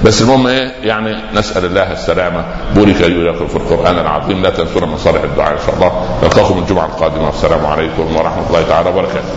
[0.05, 2.45] بس المهم إيه؟ يعني نسأل الله السلامة.
[2.75, 4.43] بورك ولكم في القرآن العظيم.
[4.43, 6.19] لا تنسونا مصالح الدعاء إن شاء الله.
[6.23, 7.27] نلقاكم الجمعة القادمة.
[7.27, 9.33] والسلام عليكم ورحمة الله تعالى وبركاته.